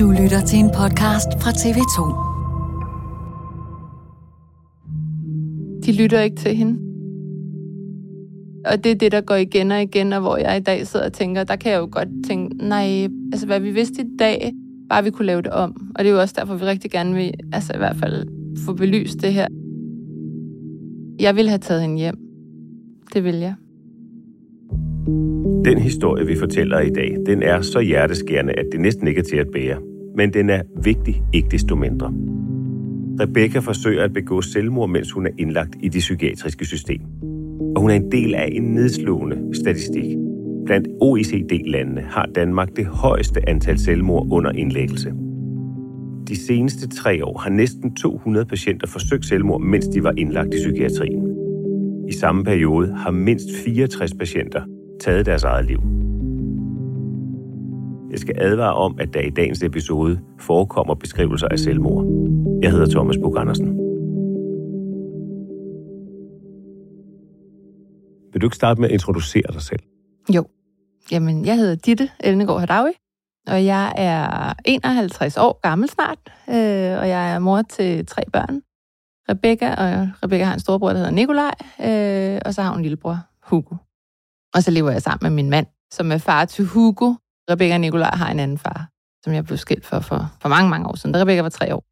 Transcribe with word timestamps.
Du 0.00 0.10
lytter 0.10 0.40
til 0.46 0.58
en 0.58 0.70
podcast 0.70 1.28
fra 1.42 1.50
TV2. 1.50 1.98
De 5.86 6.02
lytter 6.02 6.20
ikke 6.20 6.36
til 6.36 6.56
hende. 6.56 6.72
Og 8.66 8.84
det 8.84 8.92
er 8.92 8.96
det, 8.96 9.12
der 9.12 9.20
går 9.20 9.34
igen 9.34 9.70
og 9.70 9.82
igen, 9.82 10.12
og 10.12 10.20
hvor 10.20 10.36
jeg 10.36 10.56
i 10.56 10.60
dag 10.60 10.86
sidder 10.86 11.06
og 11.06 11.12
tænker, 11.12 11.44
der 11.44 11.56
kan 11.56 11.72
jeg 11.72 11.78
jo 11.78 11.88
godt 11.92 12.08
tænke, 12.26 12.66
nej, 12.66 13.08
altså 13.32 13.46
hvad 13.46 13.60
vi 13.60 13.70
vidste 13.70 14.02
i 14.02 14.06
dag, 14.18 14.52
bare 14.88 15.04
vi 15.04 15.10
kunne 15.10 15.26
lave 15.26 15.42
det 15.42 15.52
om. 15.52 15.92
Og 15.94 16.04
det 16.04 16.10
er 16.10 16.14
jo 16.14 16.20
også 16.20 16.34
derfor, 16.38 16.54
vi 16.54 16.64
rigtig 16.64 16.90
gerne 16.90 17.14
vil, 17.14 17.34
altså 17.52 17.74
i 17.74 17.78
hvert 17.78 17.96
fald, 17.96 18.26
få 18.64 18.72
belyst 18.72 19.22
det 19.22 19.32
her. 19.32 19.46
Jeg 21.20 21.36
vil 21.36 21.48
have 21.48 21.58
taget 21.58 21.82
hende 21.82 21.96
hjem. 21.96 22.16
Det 23.14 23.24
vil 23.24 23.34
jeg. 23.34 23.54
Den 25.64 25.78
historie, 25.78 26.26
vi 26.26 26.36
fortæller 26.36 26.80
i 26.80 26.90
dag, 26.90 27.16
den 27.26 27.42
er 27.42 27.60
så 27.60 27.80
hjerteskærende, 27.80 28.52
at 28.52 28.66
det 28.72 28.80
næsten 28.80 29.08
ikke 29.08 29.18
er 29.18 29.24
til 29.24 29.36
at 29.36 29.46
bære. 29.52 29.78
Men 30.16 30.32
den 30.32 30.50
er 30.50 30.62
vigtig, 30.84 31.22
ikke 31.32 31.48
desto 31.50 31.76
mindre. 31.76 32.14
Rebecca 33.20 33.58
forsøger 33.58 34.04
at 34.04 34.12
begå 34.12 34.42
selvmord, 34.42 34.88
mens 34.88 35.12
hun 35.12 35.26
er 35.26 35.30
indlagt 35.38 35.76
i 35.80 35.88
det 35.88 35.98
psykiatriske 35.98 36.64
system. 36.64 37.00
Og 37.76 37.80
hun 37.80 37.90
er 37.90 37.94
en 37.94 38.12
del 38.12 38.34
af 38.34 38.48
en 38.52 38.62
nedslående 38.62 39.56
statistik. 39.62 40.16
Blandt 40.66 40.88
OECD-landene 41.00 42.00
har 42.00 42.26
Danmark 42.34 42.76
det 42.76 42.86
højeste 42.86 43.48
antal 43.48 43.78
selvmord 43.78 44.26
under 44.30 44.52
indlæggelse. 44.52 45.12
De 46.28 46.36
seneste 46.36 46.88
tre 46.88 47.24
år 47.24 47.38
har 47.38 47.50
næsten 47.50 47.94
200 47.94 48.46
patienter 48.46 48.86
forsøgt 48.86 49.26
selvmord, 49.26 49.60
mens 49.60 49.86
de 49.88 50.02
var 50.02 50.12
indlagt 50.16 50.54
i 50.54 50.56
psykiatrien. 50.56 51.36
I 52.08 52.12
samme 52.12 52.44
periode 52.44 52.92
har 52.96 53.10
mindst 53.10 53.46
64 53.64 54.14
patienter 54.14 54.62
taget 55.00 55.26
deres 55.26 55.44
eget 55.44 55.64
liv. 55.66 55.80
Jeg 58.10 58.18
skal 58.18 58.34
advare 58.38 58.74
om, 58.74 58.96
at 59.00 59.14
der 59.14 59.20
i 59.20 59.30
dagens 59.30 59.62
episode 59.62 60.20
forekommer 60.40 60.94
beskrivelser 60.94 61.48
af 61.48 61.58
selvmord. 61.58 62.04
Jeg 62.62 62.70
hedder 62.70 62.86
Thomas 62.86 63.16
Bug 63.22 63.38
Andersen. 63.38 63.66
Vil 68.32 68.40
du 68.40 68.46
ikke 68.46 68.56
starte 68.56 68.80
med 68.80 68.88
at 68.88 68.92
introducere 68.92 69.52
dig 69.52 69.62
selv? 69.62 69.80
Jo. 70.34 70.44
Jamen, 71.12 71.44
jeg 71.44 71.56
hedder 71.56 71.74
Ditte 71.74 72.10
Elnegård 72.20 72.60
Hadawi, 72.60 72.90
og 73.46 73.64
jeg 73.64 73.92
er 73.96 74.52
51 74.64 75.36
år 75.36 75.60
gammel 75.62 75.88
snart, 75.88 76.18
øh, 76.48 77.00
og 77.00 77.08
jeg 77.08 77.34
er 77.34 77.38
mor 77.38 77.62
til 77.62 78.06
tre 78.06 78.22
børn. 78.32 78.62
Rebecca, 79.28 79.70
og 79.70 80.08
Rebecca 80.22 80.44
har 80.44 80.54
en 80.54 80.60
storbror, 80.60 80.88
der 80.88 80.96
hedder 80.96 81.10
Nikolaj, 81.10 81.54
øh, 81.80 82.40
og 82.44 82.54
så 82.54 82.62
har 82.62 82.70
hun 82.70 82.78
en 82.78 82.82
lillebror, 82.82 83.18
Hugo. 83.42 83.74
Og 84.56 84.62
så 84.62 84.70
lever 84.70 84.90
jeg 84.90 85.02
sammen 85.02 85.18
med 85.22 85.30
min 85.30 85.50
mand, 85.50 85.66
som 85.92 86.12
er 86.12 86.18
far 86.18 86.44
til 86.44 86.64
Hugo. 86.66 87.14
Rebecca 87.50 87.74
og 87.74 87.80
Nikolaj 87.80 88.10
har 88.14 88.30
en 88.30 88.40
anden 88.40 88.58
far, 88.58 88.88
som 89.24 89.32
jeg 89.32 89.44
blev 89.44 89.58
skilt 89.58 89.86
for 89.86 90.00
for, 90.00 90.32
for 90.42 90.48
mange, 90.48 90.70
mange 90.70 90.88
år 90.88 90.96
siden, 90.96 91.12
da 91.14 91.20
Rebecca 91.20 91.42
var 91.42 91.48
tre 91.48 91.74
år. 91.74 91.84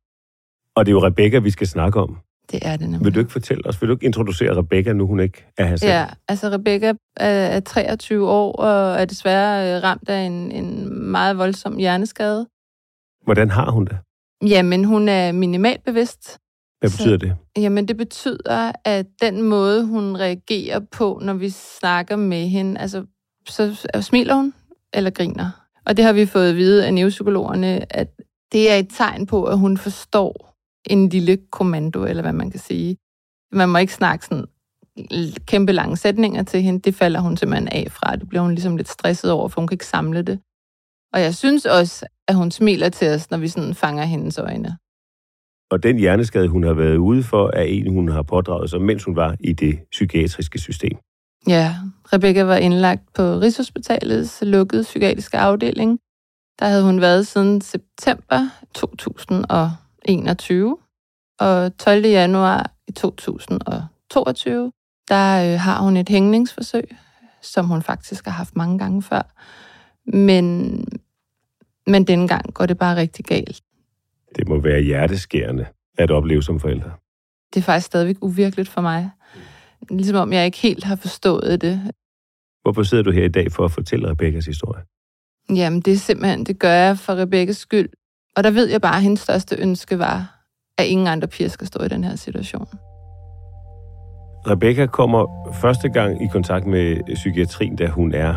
Og 0.77 0.87
det 0.87 0.91
er 0.91 0.95
jo 0.95 1.07
Rebecca, 1.07 1.39
vi 1.39 1.51
skal 1.51 1.67
snakke 1.67 2.01
om. 2.01 2.19
Det 2.51 2.61
er 2.63 2.77
det 2.77 2.89
nemlig. 2.89 3.05
Vil 3.05 3.15
du 3.15 3.21
ikke 3.21 3.33
fortælle 3.33 3.67
os, 3.67 3.81
vil 3.81 3.89
du 3.89 3.95
ikke 3.95 4.07
introducere 4.07 4.57
Rebecca, 4.57 4.93
nu 4.93 5.07
hun 5.07 5.21
ikke 5.21 5.47
er 5.59 5.67
her 5.67 5.77
selv? 5.77 5.91
Ja, 5.91 6.07
altså 6.29 6.51
Rebecca 6.51 6.93
er, 7.17 7.29
er 7.29 7.61
23 7.61 8.29
år 8.31 8.53
og 8.53 9.01
er 9.01 9.05
desværre 9.05 9.77
øh, 9.77 9.83
ramt 9.83 10.09
af 10.09 10.21
en, 10.21 10.53
en 10.53 10.95
meget 11.11 11.39
voldsom 11.39 11.77
hjerneskade. 11.77 12.47
Hvordan 13.25 13.51
har 13.51 13.71
hun 13.71 13.85
det? 13.85 13.99
Jamen, 14.49 14.85
hun 14.85 15.09
er 15.09 15.33
minimalt 15.33 15.85
bevidst. 15.85 16.39
Hvad 16.91 16.99
betyder 16.99 17.17
det? 17.17 17.37
Jamen, 17.57 17.89
det 17.89 17.97
betyder, 17.97 18.73
at 18.85 19.07
den 19.23 19.43
måde, 19.43 19.87
hun 19.87 20.17
reagerer 20.17 20.81
på, 20.93 21.21
når 21.23 21.35
vi 21.35 21.51
snakker 21.51 22.17
med 22.17 22.49
hende, 22.49 22.81
altså, 22.81 23.05
så 23.49 23.89
smiler 24.01 24.35
hun 24.35 24.55
eller 24.93 25.11
griner. 25.11 25.51
Og 25.87 25.97
det 25.97 26.05
har 26.05 26.13
vi 26.13 26.27
fået 26.27 26.51
at 26.51 26.57
vide 26.57 26.87
af 26.87 26.95
neuropsykologerne, 26.95 27.93
at 27.97 28.09
det 28.53 28.71
er 28.71 28.77
et 28.77 28.89
tegn 28.91 29.27
på, 29.27 29.45
at 29.45 29.59
hun 29.59 29.77
forstår 29.77 30.55
en 30.91 31.09
lille 31.09 31.39
kommando, 31.51 32.05
eller 32.05 32.23
hvad 32.23 32.33
man 32.33 32.51
kan 32.51 32.61
sige. 32.61 32.97
Man 33.53 33.69
må 33.69 33.79
ikke 33.79 33.95
snakke 33.95 34.27
sådan 34.27 34.45
kæmpe 35.47 35.73
lange 35.73 35.97
sætninger 35.97 36.43
til 36.43 36.63
hende. 36.63 36.81
Det 36.81 36.95
falder 36.95 37.21
hun 37.21 37.37
simpelthen 37.37 37.69
af 37.69 37.87
fra. 37.91 38.17
Det 38.17 38.29
bliver 38.29 38.43
hun 38.43 38.55
ligesom 38.55 38.77
lidt 38.77 38.89
stresset 38.89 39.31
over, 39.31 39.49
for 39.49 39.61
hun 39.61 39.69
kan 39.69 39.75
ikke 39.75 39.87
samle 39.87 40.23
det. 40.23 40.41
Og 41.13 41.21
jeg 41.21 41.35
synes 41.35 41.67
også, 41.67 42.07
at 42.29 42.35
hun 42.35 42.51
smiler 42.51 42.89
til 42.89 43.09
os, 43.09 43.31
når 43.31 43.39
vi 43.39 43.49
sådan 43.49 43.75
fanger 43.75 44.05
hendes 44.05 44.39
øjne. 44.39 44.79
Og 45.75 45.83
den 45.83 45.99
hjerneskade, 45.99 46.49
hun 46.49 46.63
har 46.63 46.73
været 46.73 46.97
ude 46.97 47.23
for, 47.23 47.51
er 47.53 47.63
en, 47.63 47.93
hun 47.93 48.09
har 48.09 48.23
pådraget 48.23 48.71
sig, 48.71 48.81
mens 48.81 49.05
hun 49.05 49.17
var 49.17 49.37
i 49.41 49.53
det 49.53 49.79
psykiatriske 49.91 50.59
system. 50.59 50.99
Ja, 51.49 51.75
Rebecca 52.13 52.43
var 52.43 52.57
indlagt 52.57 53.03
på 53.15 53.23
Rigshospitalets 53.23 54.43
lukkede 54.47 54.83
psykiatriske 54.83 55.39
afdeling. 55.39 55.99
Der 56.59 56.67
havde 56.67 56.85
hun 56.85 57.01
været 57.01 57.27
siden 57.27 57.61
september 57.61 58.49
2021. 58.75 60.77
Og 61.41 61.79
12. 61.79 62.07
januar 62.07 62.71
i 62.89 62.93
2022, 62.93 64.73
der 65.09 65.53
øh, 65.53 65.61
har 65.61 65.83
hun 65.83 65.97
et 65.97 66.09
hængningsforsøg, 66.09 66.97
som 67.43 67.67
hun 67.67 67.83
faktisk 67.83 68.25
har 68.25 68.33
haft 68.33 68.57
mange 68.57 68.79
gange 68.79 69.03
før. 69.03 69.23
Men, 70.17 70.79
men 71.87 72.05
denne 72.05 72.29
gang 72.29 72.55
går 72.55 72.67
det 72.67 72.79
bare 72.79 72.97
rigtig 72.97 73.25
galt. 73.25 73.61
Det 74.37 74.49
må 74.49 74.61
være 74.61 74.81
hjerteskærende 74.81 75.67
at 75.99 76.11
opleve 76.11 76.43
som 76.43 76.61
forældre. 76.61 76.91
Det 77.55 77.61
er 77.61 77.65
faktisk 77.65 77.87
stadigvæk 77.87 78.17
uvirkeligt 78.21 78.69
for 78.69 78.81
mig. 78.81 79.11
Ligesom 79.91 80.17
om 80.17 80.33
jeg 80.33 80.45
ikke 80.45 80.59
helt 80.59 80.85
har 80.85 80.97
forstået 80.97 81.61
det. 81.61 81.93
Hvorfor 82.63 82.83
sidder 82.83 83.05
du 83.05 83.11
her 83.11 83.25
i 83.25 83.29
dag 83.29 83.53
for 83.53 83.65
at 83.65 83.71
fortælle 83.71 84.11
Rebekkas 84.11 84.47
historie? 84.47 84.83
Jamen, 85.51 85.81
det 85.81 85.93
er 85.93 85.97
simpelthen, 85.97 86.45
det 86.45 86.59
gør 86.59 86.73
jeg 86.73 86.99
for 86.99 87.13
Rebekkas 87.13 87.57
skyld. 87.57 87.89
Og 88.37 88.45
der 88.45 88.51
ved 88.51 88.69
jeg 88.71 88.81
bare, 88.81 88.97
at 88.97 89.03
hendes 89.03 89.21
største 89.21 89.57
ønske 89.57 89.99
var, 89.99 90.45
at 90.79 90.87
ingen 90.87 91.07
andre 91.07 91.29
piger 91.29 91.49
skal 91.49 91.67
stå 91.67 91.85
i 91.85 91.89
den 91.89 92.05
her 92.05 92.17
situation. 92.17 92.69
Rebecca 94.47 94.87
kommer 94.87 95.53
første 95.63 95.89
gang 95.89 96.25
i 96.25 96.27
kontakt 96.33 96.67
med 96.67 97.15
psykiatrien, 97.15 97.77
da 97.77 97.87
hun 97.87 98.15
er 98.15 98.35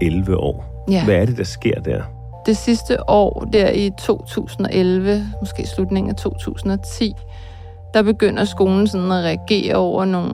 11 0.00 0.36
år. 0.36 0.84
Ja. 0.90 1.04
Hvad 1.04 1.14
er 1.14 1.26
det, 1.26 1.36
der 1.36 1.44
sker 1.44 1.80
der? 1.80 2.17
Det 2.48 2.56
sidste 2.56 3.10
år, 3.10 3.48
der 3.52 3.70
i 3.70 3.90
2011, 3.98 5.26
måske 5.40 5.66
slutningen 5.66 6.10
af 6.10 6.16
2010, 6.16 7.12
der 7.94 8.02
begynder 8.02 8.44
skolen 8.44 8.86
sådan 8.86 9.12
at 9.12 9.24
reagere 9.24 9.74
over 9.74 10.04
nogle, 10.04 10.30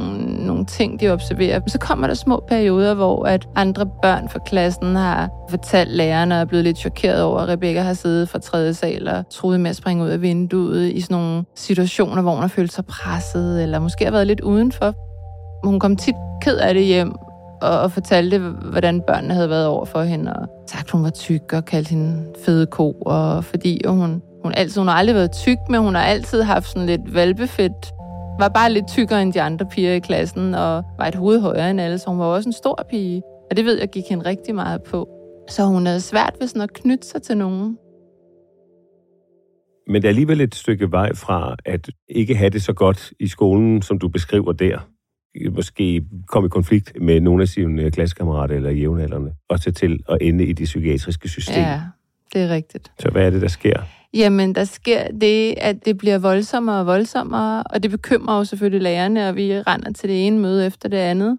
nogle 0.47 0.65
ting, 0.65 1.01
de 1.01 1.13
observerer. 1.13 1.61
Så 1.67 1.79
kommer 1.79 2.07
der 2.07 2.15
små 2.15 2.45
perioder, 2.49 2.95
hvor 2.95 3.25
at 3.25 3.49
andre 3.57 3.87
børn 4.03 4.29
fra 4.29 4.39
klassen 4.47 4.97
har 4.97 5.31
fortalt 5.51 5.91
lærerne 5.91 6.35
og 6.35 6.41
er 6.41 6.45
blevet 6.45 6.65
lidt 6.65 6.79
chokeret 6.79 7.23
over, 7.23 7.39
at 7.39 7.49
Rebecca 7.49 7.81
har 7.81 7.95
siddet 7.95 8.29
fra 8.29 8.39
tredje 8.39 8.75
sal 8.75 9.09
og 9.09 9.25
troet 9.31 9.61
med 9.61 9.71
at 9.71 9.77
springe 9.77 10.05
ud 10.05 10.09
af 10.09 10.23
vinduet 10.23 10.93
i 10.93 11.01
sådan 11.01 11.17
nogle 11.17 11.45
situationer, 11.57 12.23
hvor 12.23 12.33
hun 12.33 12.41
har 12.41 12.49
følt 12.49 12.73
sig 12.73 12.87
presset, 12.87 13.63
eller 13.63 13.79
måske 13.79 14.05
har 14.05 14.13
været 14.13 14.27
lidt 14.27 14.41
udenfor. 14.41 14.95
Hun 15.67 15.81
kom 15.81 15.97
tit 15.97 16.15
ked 16.43 16.57
af 16.57 16.75
det 16.75 16.85
hjem, 16.85 17.15
og, 17.63 17.81
og 17.81 17.93
fortalte, 17.93 18.39
hvordan 18.39 19.03
børnene 19.07 19.35
havde 19.35 19.49
været 19.49 19.67
over 19.67 19.85
for 19.85 20.03
hende, 20.03 20.33
og 20.33 20.49
sagt, 20.69 20.91
hun 20.91 21.03
var 21.03 21.11
tyk, 21.11 21.53
og 21.53 21.65
kaldte 21.65 21.91
hende 21.91 22.27
fede 22.45 22.67
ko, 22.67 22.93
og 22.93 23.45
fordi 23.45 23.81
hun 23.87 24.23
hun, 24.45 24.53
altid, 24.57 24.81
hun 24.81 24.89
har 24.89 24.95
aldrig 24.95 25.17
været 25.17 25.33
tyk, 25.33 25.59
men 25.71 25.81
hun 25.81 25.95
har 25.95 26.03
altid 26.03 26.43
haft 26.43 26.67
sådan 26.67 26.87
lidt 26.87 27.15
valbefedt. 27.15 27.93
Var 28.39 28.49
bare 28.49 28.73
lidt 28.73 28.89
tykkere 28.89 29.23
end 29.23 29.33
de 29.33 29.43
andre 29.43 29.67
piger 29.71 29.93
i 29.93 29.99
klassen, 29.99 30.55
og 30.55 30.85
var 30.99 31.07
et 31.07 31.15
hoved 31.15 31.41
højere 31.41 31.71
end 31.71 31.81
alle, 31.81 31.99
så 31.99 32.11
hun 32.11 32.19
var 32.19 32.25
også 32.25 32.49
en 32.49 32.53
stor 32.53 32.87
pige. 32.91 33.23
Og 33.51 33.57
det 33.57 33.65
ved 33.65 33.79
jeg 33.79 33.89
gik 33.89 34.05
hende 34.11 34.25
rigtig 34.25 34.55
meget 34.55 34.83
på. 34.83 35.09
Så 35.49 35.65
hun 35.65 35.87
havde 35.87 36.01
svært 36.01 36.37
ved 36.41 36.49
sådan 36.49 36.63
at 36.63 36.73
knytte 36.73 37.09
sig 37.09 37.23
til 37.23 37.37
nogen. 37.37 37.79
Men 39.87 40.03
det 40.03 40.05
er 40.05 40.09
alligevel 40.09 40.41
et 40.41 40.55
stykke 40.55 40.91
vej 40.91 41.15
fra 41.15 41.57
at 41.65 41.89
ikke 42.09 42.37
have 42.37 42.51
det 42.51 42.63
så 42.63 42.73
godt 42.73 43.13
i 43.21 43.27
skolen, 43.27 43.83
som 43.83 43.99
du 43.99 44.09
beskriver 44.09 44.53
der. 44.53 44.79
Måske 45.51 46.05
komme 46.27 46.47
i 46.47 46.49
konflikt 46.49 46.93
med 47.01 47.21
nogle 47.21 47.43
af 47.43 47.49
sine 47.49 47.91
klassekammerater 47.91 48.57
eller 48.57 48.71
jævnaldrende, 48.71 49.35
og 49.49 49.59
så 49.59 49.73
til 49.73 50.03
at 50.09 50.19
ende 50.21 50.45
i 50.45 50.53
det 50.53 50.65
psykiatriske 50.65 51.29
system. 51.29 51.63
Ja, 51.63 51.81
det 52.33 52.43
er 52.43 52.49
rigtigt. 52.49 52.93
Så 52.99 53.09
hvad 53.09 53.27
er 53.27 53.31
det, 53.31 53.43
der 53.43 53.49
sker? 53.49 53.83
Jamen, 54.15 54.55
der 54.55 54.65
sker 54.65 55.09
det, 55.21 55.55
at 55.57 55.85
det 55.85 55.99
bliver 55.99 56.19
voldsommere 56.19 56.81
og 56.81 56.87
voldsommere, 56.87 57.63
og 57.63 57.83
det 57.83 57.91
bekymrer 57.91 58.39
jo 58.39 58.45
selvfølgelig 58.45 58.83
lærerne, 58.83 59.29
og 59.29 59.37
vi 59.37 59.53
render 59.53 59.93
til 59.93 60.09
det 60.09 60.27
ene 60.27 60.39
møde 60.39 60.67
efter 60.67 60.89
det 60.89 60.97
andet. 60.97 61.39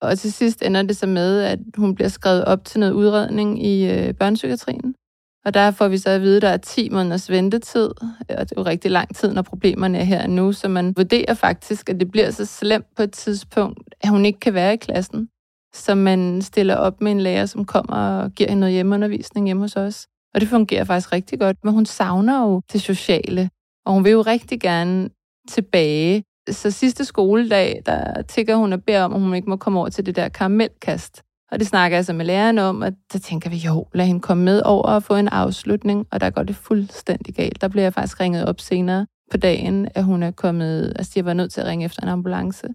Og 0.00 0.18
til 0.18 0.32
sidst 0.32 0.62
ender 0.62 0.82
det 0.82 0.96
så 0.96 1.06
med, 1.06 1.40
at 1.42 1.58
hun 1.76 1.94
bliver 1.94 2.08
skrevet 2.08 2.44
op 2.44 2.64
til 2.64 2.80
noget 2.80 2.92
udredning 2.92 3.66
i 3.66 3.90
øh, 3.90 4.14
børnepsykiatrien. 4.14 4.94
Og 5.44 5.54
der 5.54 5.70
får 5.70 5.88
vi 5.88 5.98
så 5.98 6.10
at 6.10 6.20
vide, 6.20 6.36
at 6.36 6.42
der 6.42 6.48
er 6.48 6.56
10 6.56 6.90
måneders 6.90 7.30
ventetid, 7.30 7.88
og 7.88 8.16
det 8.28 8.52
er 8.52 8.56
jo 8.56 8.62
rigtig 8.62 8.90
lang 8.90 9.16
tid, 9.16 9.32
når 9.32 9.42
problemerne 9.42 9.98
er 9.98 10.04
her 10.04 10.26
nu, 10.26 10.52
så 10.52 10.68
man 10.68 10.94
vurderer 10.96 11.34
faktisk, 11.34 11.90
at 11.90 12.00
det 12.00 12.10
bliver 12.10 12.30
så 12.30 12.44
slemt 12.44 12.86
på 12.96 13.02
et 13.02 13.12
tidspunkt, 13.12 13.94
at 14.00 14.08
hun 14.08 14.24
ikke 14.24 14.40
kan 14.40 14.54
være 14.54 14.74
i 14.74 14.76
klassen. 14.76 15.28
Så 15.74 15.94
man 15.94 16.42
stiller 16.42 16.76
op 16.76 17.00
med 17.00 17.12
en 17.12 17.20
lærer, 17.20 17.46
som 17.46 17.64
kommer 17.64 17.96
og 17.96 18.30
giver 18.30 18.48
hende 18.48 18.60
noget 18.60 18.72
hjemmeundervisning 18.72 19.46
hjemme 19.46 19.62
hos 19.62 19.76
os. 19.76 20.06
Og 20.34 20.40
det 20.40 20.48
fungerer 20.48 20.84
faktisk 20.84 21.12
rigtig 21.12 21.40
godt. 21.40 21.56
Men 21.64 21.74
hun 21.74 21.86
savner 21.86 22.42
jo 22.42 22.62
det 22.72 22.82
sociale, 22.82 23.50
og 23.86 23.92
hun 23.92 24.04
vil 24.04 24.12
jo 24.12 24.22
rigtig 24.22 24.60
gerne 24.60 25.10
tilbage. 25.50 26.24
Så 26.50 26.70
sidste 26.70 27.04
skoledag, 27.04 27.82
der 27.86 28.22
tigger 28.22 28.56
hun 28.56 28.72
og 28.72 28.82
beder 28.82 29.02
om, 29.02 29.14
at 29.14 29.20
hun 29.20 29.34
ikke 29.34 29.50
må 29.50 29.56
komme 29.56 29.78
over 29.78 29.88
til 29.88 30.06
det 30.06 30.16
der 30.16 30.28
karamelkast. 30.28 31.22
Og 31.52 31.58
det 31.58 31.66
snakker 31.66 31.96
jeg 31.96 32.04
så 32.04 32.12
med 32.12 32.24
læreren 32.24 32.58
om, 32.58 32.82
og 32.82 32.92
så 33.12 33.20
tænker 33.20 33.50
vi, 33.50 33.56
jo, 33.56 33.86
lad 33.94 34.06
hende 34.06 34.20
komme 34.20 34.44
med 34.44 34.62
over 34.64 34.82
og 34.82 35.02
få 35.02 35.16
en 35.16 35.28
afslutning. 35.28 36.06
Og 36.10 36.20
der 36.20 36.30
går 36.30 36.42
det 36.42 36.56
fuldstændig 36.56 37.34
galt. 37.34 37.60
Der 37.60 37.68
bliver 37.68 37.82
jeg 37.82 37.94
faktisk 37.94 38.20
ringet 38.20 38.44
op 38.44 38.60
senere 38.60 39.06
på 39.30 39.36
dagen, 39.36 39.88
at 39.94 40.04
hun 40.04 40.22
er 40.22 40.30
kommet, 40.30 40.92
altså 40.96 41.12
jeg 41.16 41.24
var 41.24 41.34
nødt 41.34 41.52
til 41.52 41.60
at 41.60 41.66
ringe 41.66 41.84
efter 41.84 42.02
en 42.02 42.08
ambulance. 42.08 42.68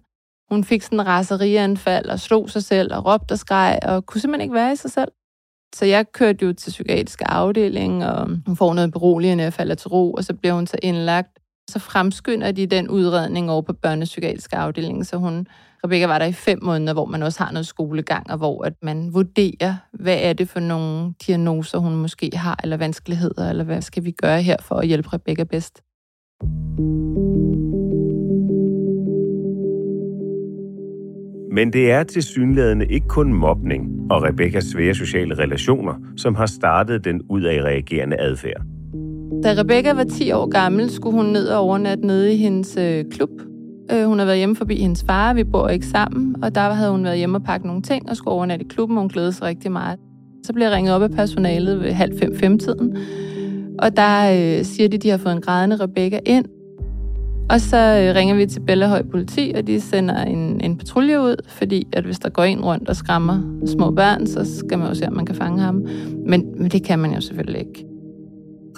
Hun 0.50 0.64
fik 0.64 0.82
sådan 0.82 1.00
en 1.00 1.06
raserianfald 1.06 2.06
og 2.06 2.20
slog 2.20 2.50
sig 2.50 2.64
selv 2.64 2.94
og 2.94 3.06
råbte 3.06 3.32
og 3.32 3.38
skreg 3.38 3.78
og 3.82 4.06
kunne 4.06 4.20
simpelthen 4.20 4.44
ikke 4.44 4.54
være 4.54 4.72
i 4.72 4.76
sig 4.76 4.90
selv. 4.90 5.12
Så 5.74 5.84
jeg 5.84 6.12
kørte 6.12 6.44
jo 6.44 6.52
til 6.52 6.70
psykiatriske 6.70 7.30
afdeling, 7.30 8.04
og 8.04 8.28
hun 8.46 8.56
får 8.56 8.74
noget 8.74 8.92
beroligende 8.92 9.46
og 9.46 9.52
falder 9.52 9.74
til 9.74 9.88
ro, 9.88 10.12
og 10.12 10.24
så 10.24 10.34
bliver 10.34 10.54
hun 10.54 10.66
så 10.66 10.76
indlagt. 10.82 11.38
Så 11.70 11.78
fremskynder 11.78 12.52
de 12.52 12.66
den 12.66 12.88
udredning 12.88 13.50
over 13.50 13.62
på 13.62 13.72
børnepsykiatriske 13.72 14.56
afdeling, 14.56 15.06
så 15.06 15.16
hun, 15.16 15.46
Rebecca 15.84 16.06
var 16.06 16.18
der 16.18 16.26
i 16.26 16.32
fem 16.32 16.58
måneder, 16.62 16.92
hvor 16.92 17.04
man 17.04 17.22
også 17.22 17.44
har 17.44 17.52
noget 17.52 17.66
skolegang, 17.66 18.30
og 18.30 18.38
hvor 18.38 18.64
at 18.64 18.72
man 18.82 19.14
vurderer, 19.14 19.74
hvad 19.92 20.18
er 20.20 20.32
det 20.32 20.48
for 20.48 20.60
nogle 20.60 21.12
diagnoser, 21.26 21.78
hun 21.78 21.96
måske 21.96 22.30
har, 22.34 22.60
eller 22.62 22.76
vanskeligheder, 22.76 23.50
eller 23.50 23.64
hvad 23.64 23.82
skal 23.82 24.04
vi 24.04 24.10
gøre 24.10 24.42
her 24.42 24.56
for 24.62 24.74
at 24.74 24.86
hjælpe 24.86 25.08
Rebecca 25.12 25.44
bedst. 25.44 25.82
Men 31.52 31.72
det 31.72 31.90
er 31.90 32.02
til 32.02 32.22
synlædende 32.22 32.86
ikke 32.86 33.08
kun 33.08 33.32
mobning 33.32 34.10
og 34.10 34.22
Rebekkas 34.22 34.64
svære 34.64 34.94
sociale 34.94 35.38
relationer, 35.38 35.94
som 36.16 36.34
har 36.34 36.46
startet 36.46 37.04
den 37.04 37.22
udadreagerende 37.28 38.20
adfærd. 38.20 38.62
Da 39.42 39.54
Rebecca 39.60 39.92
var 39.92 40.04
10 40.04 40.32
år 40.32 40.50
gammel, 40.50 40.90
skulle 40.90 41.16
hun 41.16 41.26
ned 41.26 41.48
og 41.48 41.60
overnatte 41.60 42.06
nede 42.06 42.34
i 42.34 42.36
hendes 42.36 42.76
øh, 42.76 43.04
klub. 43.10 43.49
Øh, 43.92 44.06
hun 44.06 44.18
havde 44.18 44.26
været 44.26 44.38
hjemme 44.38 44.56
forbi 44.56 44.80
hendes 44.80 45.04
far, 45.04 45.34
vi 45.34 45.44
bor 45.44 45.68
ikke 45.68 45.86
sammen, 45.86 46.44
og 46.44 46.54
der 46.54 46.60
havde 46.60 46.90
hun 46.90 47.04
været 47.04 47.18
hjemme 47.18 47.38
og 47.38 47.42
pakket 47.42 47.66
nogle 47.66 47.82
ting 47.82 48.10
og 48.10 48.16
skulle 48.16 48.34
overnatte 48.34 48.64
i 48.64 48.68
klubben, 48.68 48.96
og 48.96 49.02
hun 49.02 49.08
glædede 49.08 49.32
sig 49.32 49.46
rigtig 49.46 49.72
meget. 49.72 49.98
Så 50.44 50.52
blev 50.52 50.66
jeg 50.66 50.72
ringet 50.72 50.94
op 50.94 51.02
af 51.02 51.10
personalet 51.10 51.80
ved 51.80 51.92
halv 51.92 52.18
fem 52.18 52.36
fem 52.38 52.58
tiden, 52.58 52.96
og 53.78 53.96
der 53.96 54.32
øh, 54.32 54.64
siger 54.64 54.88
de, 54.88 54.96
at 54.96 55.02
de 55.02 55.10
har 55.10 55.18
fået 55.18 55.32
en 55.32 55.40
grædende 55.40 55.76
Rebecca 55.76 56.20
ind, 56.26 56.44
og 57.50 57.60
så 57.60 57.76
øh, 57.76 58.14
ringer 58.14 58.34
vi 58.34 58.46
til 58.46 58.60
Bellahøj 58.60 59.02
politi, 59.02 59.52
og 59.56 59.66
de 59.66 59.80
sender 59.80 60.24
en, 60.24 60.60
en 60.60 60.78
patrulje 60.78 61.20
ud, 61.20 61.36
fordi 61.48 61.86
at 61.92 62.04
hvis 62.04 62.18
der 62.18 62.28
går 62.28 62.42
en 62.42 62.60
rundt 62.60 62.88
og 62.88 62.96
skræmmer 62.96 63.66
små 63.66 63.90
børn, 63.90 64.26
så 64.26 64.58
skal 64.58 64.78
man 64.78 64.88
jo 64.88 64.94
se, 64.94 65.06
om 65.06 65.12
man 65.12 65.26
kan 65.26 65.34
fange 65.34 65.60
ham. 65.60 65.86
Men, 66.26 66.44
men 66.58 66.70
det 66.70 66.84
kan 66.84 66.98
man 66.98 67.12
jo 67.12 67.20
selvfølgelig 67.20 67.60
ikke. 67.60 67.86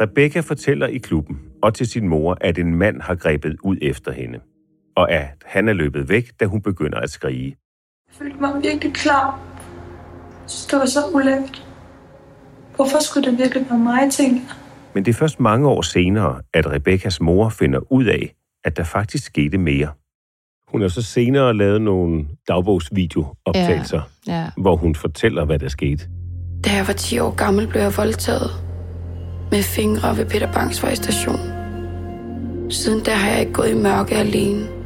Rebecca 0.00 0.40
fortæller 0.40 0.86
i 0.86 0.98
klubben 0.98 1.38
og 1.62 1.74
til 1.74 1.86
sin 1.86 2.08
mor, 2.08 2.36
at 2.40 2.58
en 2.58 2.74
mand 2.74 3.00
har 3.00 3.14
grebet 3.14 3.56
ud 3.64 3.76
efter 3.82 4.12
hende, 4.12 4.38
og 4.94 5.12
at 5.12 5.28
han 5.44 5.68
er 5.68 5.72
løbet 5.72 6.08
væk, 6.08 6.30
da 6.40 6.44
hun 6.44 6.62
begynder 6.62 6.98
at 6.98 7.10
skrige. 7.10 7.56
Jeg 8.08 8.14
følte 8.18 8.40
mig 8.40 8.62
virkelig 8.62 8.94
klar. 8.94 9.40
Så 10.46 10.68
det 10.70 10.78
var 10.78 10.86
så 10.86 11.00
ulækkert. 11.14 11.66
Hvorfor 12.76 13.02
skulle 13.02 13.30
det 13.30 13.38
virkelig 13.38 13.66
være 13.70 13.78
mig, 13.78 14.10
tænker 14.10 14.40
Men 14.94 15.04
det 15.04 15.10
er 15.10 15.18
først 15.18 15.40
mange 15.40 15.68
år 15.68 15.82
senere, 15.82 16.40
at 16.54 16.70
Rebekkas 16.70 17.20
mor 17.20 17.48
finder 17.48 17.92
ud 17.92 18.04
af, 18.04 18.34
at 18.64 18.76
der 18.76 18.84
faktisk 18.84 19.24
skete 19.24 19.58
mere. 19.58 19.88
Hun 20.68 20.80
har 20.80 20.88
så 20.88 21.02
senere 21.02 21.56
lavet 21.56 21.82
nogle 21.82 22.26
dagbogsvideooptagelser, 22.48 24.00
ja, 24.26 24.32
ja. 24.32 24.50
hvor 24.56 24.76
hun 24.76 24.94
fortæller, 24.94 25.44
hvad 25.44 25.58
der 25.58 25.68
skete. 25.68 26.08
Da 26.64 26.70
jeg 26.70 26.86
var 26.86 26.92
10 26.92 27.18
år 27.18 27.30
gammel, 27.30 27.68
blev 27.68 27.82
jeg 27.82 27.96
voldtaget 27.96 28.50
med 29.50 29.62
fingre 29.62 30.16
ved 30.16 30.26
Peter 30.26 30.52
Bangsvej 30.52 30.94
station. 30.94 31.38
Siden 32.70 33.04
da 33.04 33.10
har 33.10 33.30
jeg 33.30 33.40
ikke 33.40 33.52
gået 33.52 33.70
i 33.70 33.74
mørke 33.74 34.14
alene. 34.14 34.81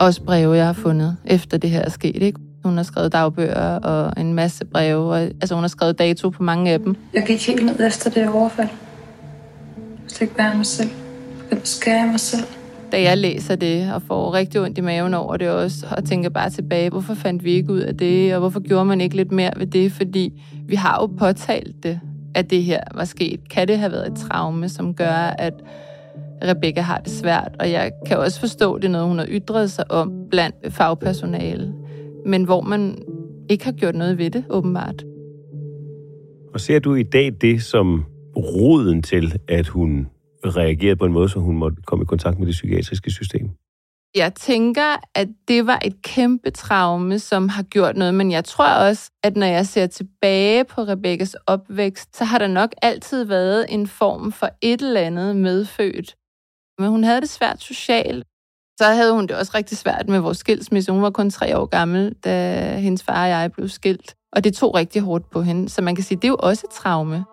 Også 0.00 0.22
breve, 0.22 0.56
jeg 0.56 0.66
har 0.66 0.72
fundet, 0.72 1.16
efter 1.24 1.58
det 1.58 1.70
her 1.70 1.80
er 1.80 1.90
sket. 1.90 2.22
Ikke? 2.22 2.40
Hun 2.64 2.76
har 2.76 2.82
skrevet 2.82 3.12
dagbøger 3.12 3.78
og 3.78 4.20
en 4.20 4.34
masse 4.34 4.64
breve. 4.64 5.12
Og, 5.12 5.20
altså, 5.20 5.54
hun 5.54 5.62
har 5.64 5.68
skrevet 5.68 5.98
dato 5.98 6.30
på 6.30 6.42
mange 6.42 6.70
af 6.70 6.78
dem. 6.78 6.96
Jeg 7.14 7.24
gik 7.26 7.46
helt 7.46 7.64
ned 7.66 7.86
efter 7.86 8.10
det 8.10 8.28
overfald. 8.28 8.68
Jeg 9.76 10.06
skal 10.06 10.24
ikke 10.24 10.38
være 10.38 10.56
mig 10.56 10.66
selv. 10.66 10.90
Jeg 11.50 11.58
skære 11.64 12.06
mig 12.06 12.20
selv. 12.20 12.44
Da 12.92 13.02
jeg 13.02 13.18
læser 13.18 13.56
det 13.56 13.92
og 13.92 14.02
får 14.02 14.34
rigtig 14.34 14.60
ondt 14.60 14.78
i 14.78 14.80
maven 14.80 15.14
over 15.14 15.36
det 15.36 15.50
også, 15.50 15.86
og 15.90 16.04
tænker 16.04 16.28
bare 16.28 16.50
tilbage, 16.50 16.90
hvorfor 16.90 17.14
fandt 17.14 17.44
vi 17.44 17.52
ikke 17.52 17.72
ud 17.72 17.80
af 17.80 17.96
det, 17.96 18.34
og 18.34 18.40
hvorfor 18.40 18.60
gjorde 18.60 18.84
man 18.84 19.00
ikke 19.00 19.16
lidt 19.16 19.32
mere 19.32 19.50
ved 19.56 19.66
det? 19.66 19.92
Fordi 19.92 20.42
vi 20.66 20.74
har 20.74 20.98
jo 21.00 21.06
påtalt 21.06 21.82
det, 21.82 22.00
at 22.34 22.50
det 22.50 22.62
her 22.62 22.80
var 22.94 23.04
sket. 23.04 23.40
Kan 23.50 23.68
det 23.68 23.78
have 23.78 23.92
været 23.92 24.12
et 24.12 24.18
traume, 24.18 24.68
som 24.68 24.94
gør, 24.94 25.34
at 25.38 25.54
Rebecca 26.44 26.80
har 26.80 26.98
det 26.98 27.12
svært? 27.12 27.56
Og 27.60 27.70
jeg 27.70 27.92
kan 28.06 28.18
også 28.18 28.40
forstå, 28.40 28.78
det 28.78 28.84
er 28.84 28.88
noget, 28.88 29.08
hun 29.08 29.18
har 29.18 29.26
ytret 29.28 29.70
sig 29.70 29.90
om 29.90 30.12
blandt 30.30 30.72
fagpersonale, 30.72 31.74
men 32.26 32.44
hvor 32.44 32.60
man 32.60 33.02
ikke 33.50 33.64
har 33.64 33.72
gjort 33.72 33.94
noget 33.94 34.18
ved 34.18 34.30
det, 34.30 34.44
åbenbart. 34.50 35.04
Og 36.54 36.60
ser 36.60 36.78
du 36.78 36.94
i 36.94 37.02
dag 37.02 37.32
det 37.40 37.62
som 37.62 38.04
roden 38.36 39.02
til, 39.02 39.40
at 39.48 39.68
hun 39.68 40.08
reagerede 40.44 40.96
på 40.96 41.04
en 41.04 41.12
måde, 41.12 41.28
så 41.28 41.38
hun 41.38 41.56
måtte 41.56 41.76
komme 41.86 42.02
i 42.02 42.06
kontakt 42.06 42.38
med 42.38 42.46
det 42.46 42.52
psykiatriske 42.52 43.10
system? 43.10 43.50
Jeg 44.14 44.34
tænker, 44.34 44.96
at 45.14 45.28
det 45.48 45.66
var 45.66 45.78
et 45.84 46.02
kæmpe 46.02 46.50
traume, 46.50 47.18
som 47.18 47.48
har 47.48 47.62
gjort 47.62 47.96
noget, 47.96 48.14
men 48.14 48.32
jeg 48.32 48.44
tror 48.44 48.88
også, 48.88 49.10
at 49.22 49.36
når 49.36 49.46
jeg 49.46 49.66
ser 49.66 49.86
tilbage 49.86 50.64
på 50.64 50.82
Rebekkas 50.82 51.36
opvækst, 51.46 52.16
så 52.16 52.24
har 52.24 52.38
der 52.38 52.46
nok 52.46 52.70
altid 52.82 53.24
været 53.24 53.66
en 53.68 53.86
form 53.86 54.32
for 54.32 54.48
et 54.62 54.82
eller 54.82 55.00
andet 55.00 55.36
medfødt. 55.36 56.16
Men 56.80 56.90
hun 56.90 57.04
havde 57.04 57.20
det 57.20 57.28
svært 57.28 57.62
socialt. 57.62 58.24
Så 58.78 58.84
havde 58.84 59.12
hun 59.12 59.26
det 59.26 59.36
også 59.36 59.52
rigtig 59.54 59.78
svært 59.78 60.08
med 60.08 60.18
vores 60.18 60.38
skilsmisse. 60.38 60.92
Hun 60.92 61.02
var 61.02 61.10
kun 61.10 61.30
tre 61.30 61.58
år 61.58 61.66
gammel, 61.66 62.14
da 62.24 62.62
hendes 62.76 63.02
far 63.02 63.22
og 63.22 63.28
jeg 63.28 63.52
blev 63.52 63.68
skilt. 63.68 64.14
Og 64.32 64.44
det 64.44 64.54
tog 64.54 64.74
rigtig 64.74 65.02
hårdt 65.02 65.30
på 65.30 65.42
hende. 65.42 65.68
Så 65.68 65.82
man 65.82 65.94
kan 65.94 66.04
sige, 66.04 66.16
det 66.16 66.24
er 66.24 66.28
jo 66.28 66.36
også 66.38 66.66
et 66.70 66.74
traume. 66.74 67.24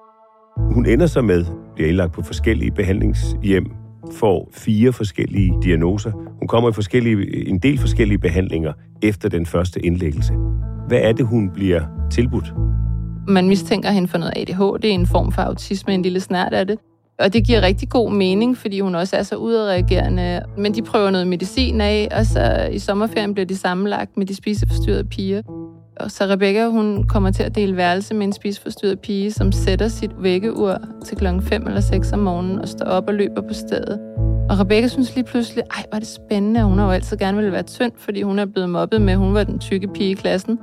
Hun 0.57 0.85
ender 0.85 1.07
så 1.07 1.21
med, 1.21 1.45
bliver 1.75 1.87
indlagt 1.87 2.13
på 2.13 2.21
forskellige 2.21 2.71
behandlingshjem, 2.71 3.65
får 4.13 4.49
fire 4.53 4.93
forskellige 4.93 5.53
diagnoser. 5.63 6.11
Hun 6.39 6.47
kommer 6.47 6.69
i 6.69 6.73
forskellige, 6.73 7.47
en 7.47 7.59
del 7.59 7.79
forskellige 7.79 8.17
behandlinger 8.17 8.73
efter 9.03 9.29
den 9.29 9.45
første 9.45 9.85
indlæggelse. 9.85 10.33
Hvad 10.87 10.99
er 11.01 11.11
det, 11.11 11.25
hun 11.25 11.49
bliver 11.53 11.81
tilbudt? 12.11 12.53
Man 13.27 13.47
mistænker 13.47 13.91
hende 13.91 14.07
for 14.07 14.17
noget 14.17 14.33
ADHD, 14.35 14.85
en 14.85 15.07
form 15.07 15.31
for 15.31 15.41
autisme, 15.41 15.93
en 15.93 16.01
lille 16.01 16.19
snært 16.19 16.53
af 16.53 16.67
det. 16.67 16.79
Og 17.19 17.33
det 17.33 17.45
giver 17.45 17.61
rigtig 17.61 17.89
god 17.89 18.11
mening, 18.11 18.57
fordi 18.57 18.79
hun 18.79 18.95
også 18.95 19.15
er 19.15 19.23
så 19.23 19.35
udadreagerende. 19.35 20.41
Men 20.57 20.73
de 20.73 20.81
prøver 20.81 21.09
noget 21.09 21.27
medicin 21.27 21.81
af, 21.81 22.07
og 22.11 22.25
så 22.25 22.69
i 22.71 22.79
sommerferien 22.79 23.33
bliver 23.33 23.45
de 23.45 23.57
sammenlagt 23.57 24.17
med 24.17 24.25
de 24.25 24.35
spiseforstyrrede 24.35 25.03
piger. 25.03 25.41
Og 25.99 26.11
så 26.11 26.23
Rebecca, 26.23 26.67
hun 26.67 27.03
kommer 27.03 27.31
til 27.31 27.43
at 27.43 27.55
dele 27.55 27.77
værelse 27.77 28.13
med 28.13 28.27
en 28.27 28.33
spiseforstyrret 28.33 28.99
pige, 28.99 29.31
som 29.31 29.51
sætter 29.51 29.87
sit 29.87 30.11
vækkeur 30.19 30.77
til 31.05 31.17
klokken 31.17 31.41
5 31.41 31.67
eller 31.67 31.81
6 31.81 32.11
om 32.11 32.19
morgenen 32.19 32.59
og 32.59 32.67
står 32.67 32.85
op 32.85 33.07
og 33.07 33.13
løber 33.13 33.41
på 33.41 33.53
stedet. 33.53 33.99
Og 34.49 34.59
Rebecca 34.59 34.87
synes 34.87 35.15
lige 35.15 35.25
pludselig, 35.25 35.63
ej, 35.77 35.83
var 35.91 35.99
det 35.99 36.07
spændende, 36.07 36.63
hun 36.63 36.77
har 36.77 36.85
jo 36.85 36.91
altid 36.91 37.17
gerne 37.17 37.37
ville 37.37 37.51
være 37.51 37.63
tynd, 37.63 37.91
fordi 37.97 38.21
hun 38.21 38.39
er 38.39 38.45
blevet 38.45 38.69
mobbet 38.69 39.01
med, 39.01 39.15
hun 39.15 39.33
var 39.33 39.43
den 39.43 39.59
tykke 39.59 39.87
pige 39.87 40.09
i 40.09 40.13
klassen. 40.13 40.59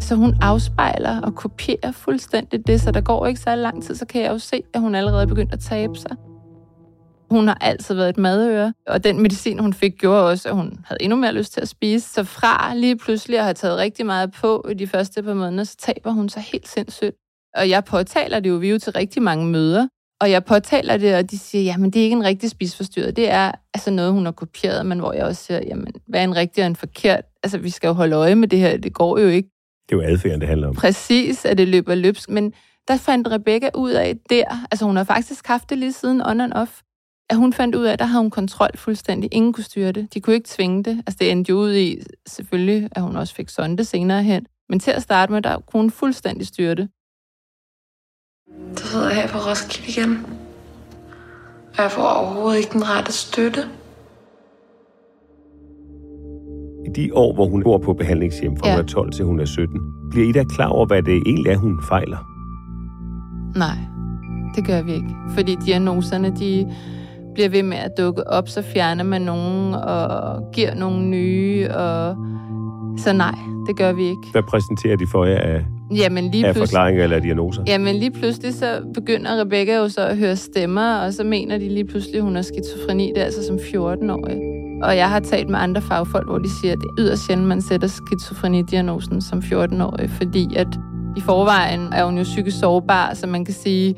Så 0.00 0.14
hun 0.14 0.34
afspejler 0.40 1.20
og 1.20 1.34
kopierer 1.34 1.92
fuldstændig 1.92 2.66
det, 2.66 2.80
så 2.80 2.90
der 2.90 3.00
går 3.00 3.26
ikke 3.26 3.40
så 3.40 3.54
lang 3.54 3.82
tid, 3.82 3.94
så 3.94 4.06
kan 4.06 4.22
jeg 4.22 4.30
jo 4.30 4.38
se, 4.38 4.62
at 4.74 4.80
hun 4.80 4.94
allerede 4.94 5.22
er 5.22 5.26
begyndt 5.26 5.52
at 5.52 5.60
tabe 5.60 5.98
sig. 5.98 6.16
Hun 7.30 7.48
har 7.48 7.58
altid 7.60 7.94
været 7.94 8.08
et 8.08 8.18
madøre, 8.18 8.72
og 8.86 9.04
den 9.04 9.22
medicin, 9.22 9.58
hun 9.58 9.72
fik, 9.72 9.92
gjorde 9.98 10.28
også, 10.28 10.48
at 10.48 10.54
hun 10.54 10.78
havde 10.84 11.02
endnu 11.02 11.16
mere 11.16 11.32
lyst 11.32 11.52
til 11.52 11.60
at 11.60 11.68
spise. 11.68 12.08
Så 12.08 12.24
fra 12.24 12.74
lige 12.74 12.96
pludselig 12.96 13.38
at 13.38 13.44
have 13.44 13.54
taget 13.54 13.78
rigtig 13.78 14.06
meget 14.06 14.32
på 14.32 14.66
i 14.70 14.74
de 14.74 14.86
første 14.86 15.22
par 15.22 15.34
måneder, 15.34 15.64
så 15.64 15.76
taber 15.78 16.10
hun 16.10 16.28
sig 16.28 16.42
helt 16.42 16.68
sindssygt. 16.68 17.16
Og 17.56 17.68
jeg 17.68 17.84
påtaler 17.84 18.40
det 18.40 18.50
jo, 18.50 18.54
vi 18.54 18.68
er 18.68 18.72
jo 18.72 18.78
til 18.78 18.92
rigtig 18.92 19.22
mange 19.22 19.46
møder, 19.46 19.88
og 20.20 20.30
jeg 20.30 20.44
påtaler 20.44 20.96
det, 20.96 21.14
og 21.14 21.30
de 21.30 21.38
siger, 21.38 21.64
jamen 21.64 21.90
det 21.90 22.00
er 22.00 22.04
ikke 22.04 22.16
en 22.16 22.24
rigtig 22.24 22.50
spisforstyrret. 22.50 23.16
Det 23.16 23.30
er 23.30 23.52
altså 23.74 23.90
noget, 23.90 24.12
hun 24.12 24.24
har 24.24 24.32
kopieret, 24.32 24.86
men 24.86 24.98
hvor 24.98 25.12
jeg 25.12 25.24
også 25.24 25.44
siger, 25.44 25.60
jamen 25.66 25.92
hvad 26.08 26.20
er 26.20 26.24
en 26.24 26.36
rigtig 26.36 26.64
og 26.64 26.66
en 26.66 26.76
forkert? 26.76 27.24
Altså 27.42 27.58
vi 27.58 27.70
skal 27.70 27.88
jo 27.88 27.94
holde 27.94 28.16
øje 28.16 28.34
med 28.34 28.48
det 28.48 28.58
her, 28.58 28.76
det 28.76 28.92
går 28.92 29.18
jo 29.18 29.28
ikke. 29.28 29.55
Det 29.88 29.94
er 29.94 29.96
jo 29.96 30.12
adfærden, 30.12 30.40
det 30.40 30.48
handler 30.48 30.68
om. 30.68 30.74
Præcis, 30.74 31.44
at 31.44 31.58
det 31.58 31.68
løber 31.68 31.94
løbsk. 31.94 32.30
Men 32.30 32.52
der 32.88 32.96
fandt 32.96 33.28
Rebecca 33.28 33.70
ud 33.74 33.90
af 33.90 34.18
der, 34.30 34.66
altså 34.70 34.84
hun 34.84 34.96
har 34.96 35.04
faktisk 35.04 35.46
haft 35.46 35.70
det 35.70 35.78
lige 35.78 35.92
siden 35.92 36.22
on 36.26 36.40
and 36.40 36.52
off, 36.52 36.80
at 37.30 37.36
hun 37.36 37.52
fandt 37.52 37.74
ud 37.74 37.84
af, 37.84 37.92
at 37.92 37.98
der 37.98 38.04
havde 38.04 38.22
hun 38.22 38.30
kontrol 38.30 38.70
fuldstændig. 38.74 39.34
Ingen 39.34 39.52
kunne 39.52 39.64
styre 39.64 39.92
det. 39.92 40.14
De 40.14 40.20
kunne 40.20 40.34
ikke 40.34 40.48
tvinge 40.48 40.84
det. 40.84 41.02
Altså 41.06 41.16
det 41.20 41.30
endte 41.30 41.50
jo 41.50 41.56
ud 41.56 41.74
i, 41.74 41.98
selvfølgelig, 42.26 42.88
at 42.92 43.02
hun 43.02 43.16
også 43.16 43.34
fik 43.34 43.48
sonde 43.48 43.84
senere 43.84 44.22
hen. 44.22 44.46
Men 44.68 44.80
til 44.80 44.90
at 44.90 45.02
starte 45.02 45.32
med, 45.32 45.42
der 45.42 45.58
kunne 45.58 45.80
hun 45.80 45.90
fuldstændig 45.90 46.46
styre 46.46 46.74
det. 46.74 46.88
Så 48.76 48.86
sidder 48.86 49.08
jeg 49.08 49.16
her 49.16 49.28
på 49.28 49.38
Roskilde 49.38 49.88
igen. 49.88 50.26
Og 51.76 51.82
jeg 51.82 51.90
får 51.90 52.02
overhovedet 52.02 52.58
ikke 52.58 52.72
den 52.72 52.88
rette 52.88 53.12
støtte. 53.12 53.68
I 56.86 56.88
de 56.96 57.14
år, 57.14 57.34
hvor 57.34 57.46
hun 57.46 57.62
bor 57.62 57.78
på 57.78 57.92
behandlingshjem 57.92 58.56
fra 58.56 58.68
ja. 58.68 58.74
hun 58.74 58.84
er 58.84 58.86
12 58.86 59.12
til 59.12 59.24
hun 59.24 59.40
er 59.40 59.44
17, 59.44 59.80
bliver 60.10 60.28
I 60.28 60.32
da 60.32 60.44
klar 60.44 60.68
over, 60.68 60.86
hvad 60.86 61.02
det 61.02 61.22
egentlig 61.26 61.52
er, 61.52 61.56
hun 61.56 61.78
fejler? 61.88 62.18
Nej, 63.58 63.78
det 64.56 64.66
gør 64.66 64.82
vi 64.82 64.92
ikke. 64.92 65.14
Fordi 65.34 65.56
diagnoserne, 65.66 66.32
de 66.40 66.72
bliver 67.34 67.48
ved 67.48 67.62
med 67.62 67.76
at 67.76 67.90
dukke 67.98 68.28
op, 68.28 68.48
så 68.48 68.62
fjerner 68.62 69.04
man 69.04 69.22
nogen 69.22 69.74
og 69.74 70.42
giver 70.52 70.74
nogle 70.74 71.06
nye. 71.06 71.68
Og... 71.70 72.16
Så 72.98 73.12
nej, 73.12 73.34
det 73.66 73.76
gør 73.76 73.92
vi 73.92 74.02
ikke. 74.02 74.22
Hvad 74.32 74.42
præsenterer 74.42 74.96
de 74.96 75.06
for 75.12 75.24
jer 75.24 75.38
af, 75.38 75.64
Jamen 75.90 76.30
lige 76.30 76.46
af 76.46 76.56
forklaringer 76.56 77.04
eller 77.04 77.18
diagnoser? 77.20 77.62
Jamen 77.66 77.96
lige 77.96 78.10
pludselig 78.10 78.54
så 78.54 78.80
begynder 78.94 79.40
Rebecca 79.40 79.76
jo 79.76 79.88
så 79.88 80.00
at 80.00 80.16
høre 80.16 80.36
stemmer, 80.36 80.96
og 80.96 81.12
så 81.12 81.24
mener 81.24 81.58
de 81.58 81.68
lige 81.68 81.84
pludselig, 81.84 82.16
at 82.16 82.22
hun 82.22 82.34
har 82.34 82.42
skizofreni, 82.42 83.08
det 83.14 83.20
er 83.20 83.24
altså 83.24 83.46
som 83.46 83.56
14-årig. 83.56 84.65
Og 84.82 84.96
jeg 84.96 85.10
har 85.10 85.20
talt 85.20 85.50
med 85.50 85.58
andre 85.58 85.82
fagfolk, 85.82 86.26
hvor 86.26 86.38
de 86.38 86.50
siger, 86.50 86.72
at 86.72 86.78
det 86.78 86.86
er 86.86 86.94
yderst 86.98 87.26
sjældent, 87.26 87.48
man 87.48 87.62
sætter 87.62 87.88
skizofreni-diagnosen 87.88 89.20
som 89.20 89.38
14-årig, 89.38 90.10
fordi 90.10 90.54
at 90.56 90.68
i 91.16 91.20
forvejen 91.20 91.92
er 91.92 92.04
hun 92.04 92.18
jo 92.18 92.22
psykisk 92.22 92.58
sårbar, 92.58 93.14
så 93.14 93.26
man 93.26 93.44
kan 93.44 93.54
sige, 93.54 93.94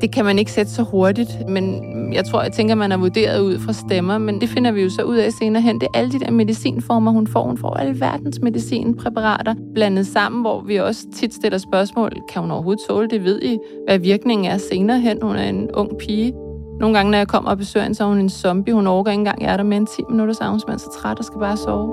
det 0.00 0.12
kan 0.12 0.24
man 0.24 0.38
ikke 0.38 0.52
sætte 0.52 0.72
så 0.72 0.82
hurtigt, 0.82 1.30
men 1.48 1.84
jeg 2.12 2.24
tror, 2.24 2.42
jeg 2.42 2.52
tænker, 2.52 2.74
man 2.74 2.92
er 2.92 2.96
vurderet 2.96 3.40
ud 3.40 3.58
fra 3.58 3.72
stemmer, 3.72 4.18
men 4.18 4.40
det 4.40 4.48
finder 4.48 4.72
vi 4.72 4.82
jo 4.82 4.90
så 4.90 5.02
ud 5.02 5.16
af 5.16 5.32
senere 5.32 5.62
hen. 5.62 5.80
Det 5.80 5.88
er 5.94 5.98
alle 5.98 6.12
de 6.12 6.20
der 6.20 6.30
medicinformer, 6.30 7.10
hun 7.10 7.26
får. 7.26 7.46
Hun 7.46 7.58
får 7.58 7.74
alle 7.74 8.00
verdens 8.00 8.40
medicinpræparater 8.40 9.54
blandet 9.74 10.06
sammen, 10.06 10.40
hvor 10.40 10.60
vi 10.60 10.76
også 10.76 11.06
tit 11.14 11.34
stiller 11.34 11.58
spørgsmål, 11.58 12.12
kan 12.32 12.42
hun 12.42 12.50
overhovedet 12.50 12.84
tåle 12.88 13.08
det? 13.08 13.24
Ved 13.24 13.42
I, 13.42 13.58
hvad 13.88 13.98
virkningen 13.98 14.50
er 14.50 14.58
senere 14.58 15.00
hen? 15.00 15.18
Hun 15.22 15.36
er 15.36 15.48
en 15.48 15.70
ung 15.74 15.90
pige. 15.98 16.32
Nogle 16.80 16.96
gange, 16.96 17.10
når 17.10 17.18
jeg 17.18 17.28
kommer 17.28 17.50
og 17.50 17.58
besøger 17.58 17.84
hende, 17.84 17.96
så 17.96 18.04
er 18.04 18.08
hun 18.08 18.18
en 18.18 18.30
zombie. 18.30 18.74
Hun 18.74 18.86
overgår 18.86 19.10
ikke 19.10 19.18
engang, 19.18 19.42
jeg 19.42 19.52
er 19.52 19.56
der 19.56 19.64
med 19.64 19.76
en 19.76 19.86
10 19.86 20.02
minutter, 20.10 20.34
så 20.34 20.44
er 20.44 20.48
hun 20.48 20.60
så 20.60 20.98
træt 21.00 21.18
og 21.18 21.24
skal 21.24 21.38
bare 21.38 21.56
sove. 21.56 21.86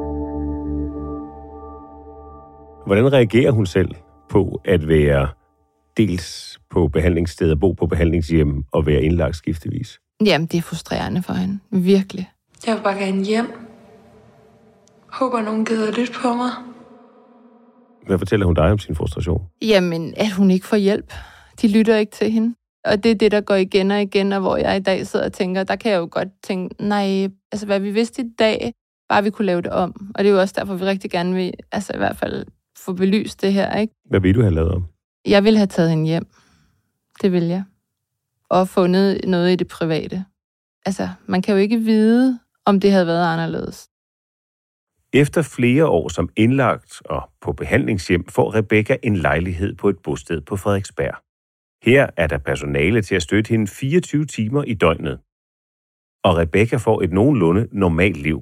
Hvordan 2.86 3.14
reagerer 3.14 3.52
hun 3.52 3.66
selv 3.66 3.92
på 4.30 4.62
at 4.66 4.88
være 4.88 5.28
dels 5.98 6.60
på 6.70 6.88
behandlingssted 6.88 7.52
og 7.52 7.60
bo 7.60 7.72
på 7.72 7.88
behandlingshjem 7.88 8.64
og 8.72 8.86
være 8.86 9.02
indlagt 9.04 9.36
skiftevis? 9.36 10.00
Jamen, 10.26 10.48
det 10.48 10.58
er 10.58 10.62
frustrerende 10.62 11.24
for 11.24 11.34
hende. 11.34 11.60
Virkelig. 11.72 12.32
Jeg 12.68 12.76
vil 12.76 12.82
bare 12.82 12.98
gerne 12.98 13.24
hjem. 13.24 13.52
Håber, 15.12 15.42
nogen 15.42 15.66
gider 15.66 15.92
lidt 15.92 16.12
på 16.22 16.34
mig. 16.34 16.52
Hvad 18.08 18.18
fortæller 18.18 18.46
hun 18.46 18.56
dig 18.56 18.72
om 18.72 18.80
sin 18.80 18.96
frustration? 18.96 19.42
Jamen, 19.62 20.14
at 20.18 20.32
hun 20.32 20.52
ikke 20.52 20.66
får 20.66 20.78
hjælp. 20.78 21.14
De 21.62 21.68
lytter 21.68 21.98
ikke 21.98 22.12
til 22.12 22.32
hende. 22.32 22.56
Og 22.88 23.04
det 23.04 23.12
er 23.12 23.16
det, 23.16 23.32
der 23.32 23.42
går 23.42 23.56
igen 23.56 23.92
og 23.92 24.02
igen, 24.02 24.34
og 24.34 24.40
hvor 24.40 24.58
jeg 24.58 24.78
i 24.78 24.80
dag 24.80 25.08
sidder 25.08 25.26
og 25.26 25.34
tænker, 25.34 25.64
der 25.64 25.76
kan 25.76 25.92
jeg 25.92 25.98
jo 25.98 26.08
godt 26.12 26.28
tænke, 26.44 26.84
nej, 26.84 27.30
altså 27.52 27.66
hvad 27.66 27.80
vi 27.80 27.92
vidste 27.92 28.22
i 28.22 28.26
dag, 28.40 28.74
bare 29.10 29.24
vi 29.24 29.30
kunne 29.30 29.46
lave 29.46 29.62
det 29.62 29.72
om. 29.72 30.12
Og 30.16 30.24
det 30.24 30.30
er 30.30 30.34
jo 30.34 30.40
også 30.40 30.54
derfor, 30.58 30.76
vi 30.76 30.84
rigtig 30.84 31.12
gerne 31.12 31.36
vil, 31.36 31.54
altså 31.72 31.94
i 31.96 31.98
hvert 31.98 32.18
fald 32.18 32.46
få 32.78 32.94
belyst 32.94 33.42
det 33.42 33.54
her, 33.54 33.78
ikke? 33.78 33.94
Hvad 34.10 34.20
vil 34.20 34.36
du 34.36 34.42
have 34.42 34.54
lavet 34.54 34.72
om? 34.72 34.86
Jeg 35.26 35.44
vil 35.44 35.58
have 35.58 35.68
taget 35.68 35.90
hende 35.90 36.06
hjem. 36.06 36.28
Det 37.22 37.32
vil 37.32 37.44
jeg. 37.44 37.64
Og 38.50 38.68
fundet 38.68 39.22
noget 39.28 39.52
i 39.52 39.56
det 39.56 39.68
private. 39.68 40.26
Altså, 40.86 41.10
man 41.26 41.42
kan 41.42 41.56
jo 41.56 41.62
ikke 41.62 41.78
vide, 41.78 42.40
om 42.66 42.80
det 42.80 42.92
havde 42.92 43.08
været 43.08 43.34
anderledes. 43.34 43.90
Efter 45.14 45.42
flere 45.42 45.88
år 45.88 46.10
som 46.10 46.30
indlagt 46.36 47.02
og 47.06 47.30
på 47.42 47.54
behandlingshjem 47.54 48.26
får 48.30 48.56
Rebecca 48.56 48.98
en 49.04 49.16
lejlighed 49.16 49.76
på 49.76 49.90
et 49.90 50.00
bosted 50.04 50.42
på 50.42 50.56
Frederiksberg. 50.56 51.27
Her 51.84 52.10
er 52.18 52.28
der 52.28 52.38
personale 52.38 53.02
til 53.02 53.16
at 53.16 53.22
støtte 53.22 53.50
hende 53.50 53.68
24 53.68 54.26
timer 54.26 54.64
i 54.64 54.74
døgnet. 54.74 55.20
Og 56.24 56.38
Rebecca 56.38 56.78
får 56.78 57.02
et 57.02 57.12
nogenlunde 57.12 57.68
normalt 57.72 58.18
liv. 58.18 58.42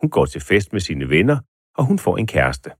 Hun 0.00 0.10
går 0.10 0.26
til 0.26 0.40
fest 0.40 0.72
med 0.72 0.80
sine 0.80 1.08
venner, 1.08 1.38
og 1.74 1.84
hun 1.84 1.98
får 1.98 2.16
en 2.16 2.26
kæreste. 2.26 2.70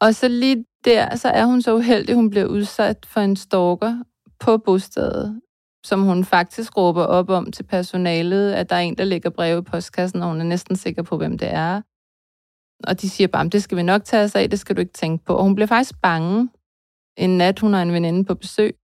Og 0.00 0.14
så 0.14 0.28
lige 0.28 0.64
der, 0.84 1.16
så 1.16 1.28
er 1.28 1.44
hun 1.44 1.62
så 1.62 1.74
uheldig, 1.74 2.14
hun 2.14 2.30
bliver 2.30 2.46
udsat 2.46 3.06
for 3.06 3.20
en 3.20 3.36
stalker 3.36 4.02
på 4.40 4.58
bostedet, 4.58 5.40
som 5.84 6.02
hun 6.02 6.24
faktisk 6.24 6.76
råber 6.76 7.04
op 7.04 7.30
om 7.30 7.52
til 7.52 7.62
personalet, 7.62 8.52
at 8.52 8.70
der 8.70 8.76
er 8.76 8.80
en, 8.80 8.98
der 8.98 9.04
lægger 9.04 9.30
breve 9.30 9.58
i 9.58 9.62
postkassen, 9.62 10.22
og 10.22 10.28
hun 10.28 10.40
er 10.40 10.44
næsten 10.44 10.76
sikker 10.76 11.02
på, 11.02 11.16
hvem 11.16 11.38
det 11.38 11.48
er. 11.48 11.82
Og 12.88 13.00
de 13.00 13.10
siger 13.10 13.28
bare, 13.28 13.48
det 13.48 13.62
skal 13.62 13.78
vi 13.78 13.82
nok 13.82 14.04
tage 14.04 14.24
os 14.24 14.34
af, 14.34 14.50
det 14.50 14.58
skal 14.58 14.76
du 14.76 14.80
ikke 14.80 14.92
tænke 14.92 15.24
på. 15.24 15.36
Og 15.36 15.44
hun 15.44 15.54
bliver 15.54 15.66
faktisk 15.66 16.00
bange. 16.02 16.48
En 17.16 17.38
nat, 17.38 17.58
hun 17.58 17.72
har 17.72 17.82
en 17.82 17.92
veninde 17.92 18.24
på 18.24 18.34
besøg, 18.34 18.76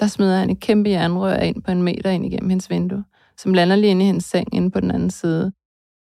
der 0.00 0.06
smider 0.06 0.36
han 0.36 0.50
et 0.50 0.60
kæmpe 0.60 0.90
jernrør 0.90 1.36
ind 1.36 1.62
på 1.62 1.70
en 1.70 1.82
meter 1.82 2.10
ind 2.10 2.26
igennem 2.26 2.50
hendes 2.50 2.70
vindue, 2.70 3.04
som 3.36 3.54
lander 3.54 3.76
lige 3.76 3.90
inde 3.90 4.02
i 4.02 4.06
hendes 4.06 4.24
seng 4.24 4.54
inde 4.54 4.70
på 4.70 4.80
den 4.80 4.90
anden 4.90 5.10
side. 5.10 5.52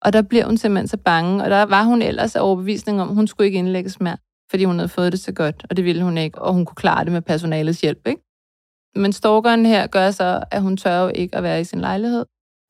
Og 0.02 0.14
der 0.14 0.22
bliver 0.22 0.46
hun 0.46 0.58
simpelthen 0.58 0.88
så 0.88 0.98
bange, 0.98 1.44
og 1.44 1.50
der 1.50 1.64
var 1.64 1.84
hun 1.84 2.02
ellers 2.02 2.36
af 2.36 2.42
overbevisning 2.42 3.02
om, 3.02 3.10
at 3.10 3.16
hun 3.16 3.28
skulle 3.28 3.46
ikke 3.46 3.60
indlægges 3.60 4.00
mere, 4.00 4.18
fordi 4.50 4.64
hun 4.64 4.80
havde 4.80 4.90
fået 4.90 5.12
det 5.12 5.20
så 5.20 5.32
godt, 5.32 5.66
og 5.70 5.78
det 5.78 5.86
ville 5.86 6.04
hun 6.04 6.18
ikke, 6.18 6.42
og 6.42 6.54
hun 6.54 6.66
kunne 6.66 6.76
klare 6.76 7.04
det 7.04 7.12
med 7.12 7.22
personalets 7.22 7.82
hjælp, 7.82 8.08
ikke? 8.08 8.22
Men 8.96 9.14
stalkeren 9.14 9.66
her 9.66 9.88
gør 9.88 10.12
så, 10.12 10.44
at 10.52 10.62
hun 10.62 10.78
tør 10.78 11.02
jo 11.02 11.12
ikke 11.16 11.36
at 11.36 11.44
være 11.44 11.62
i 11.62 11.64
sin 11.64 11.82
lejlighed, 11.82 12.26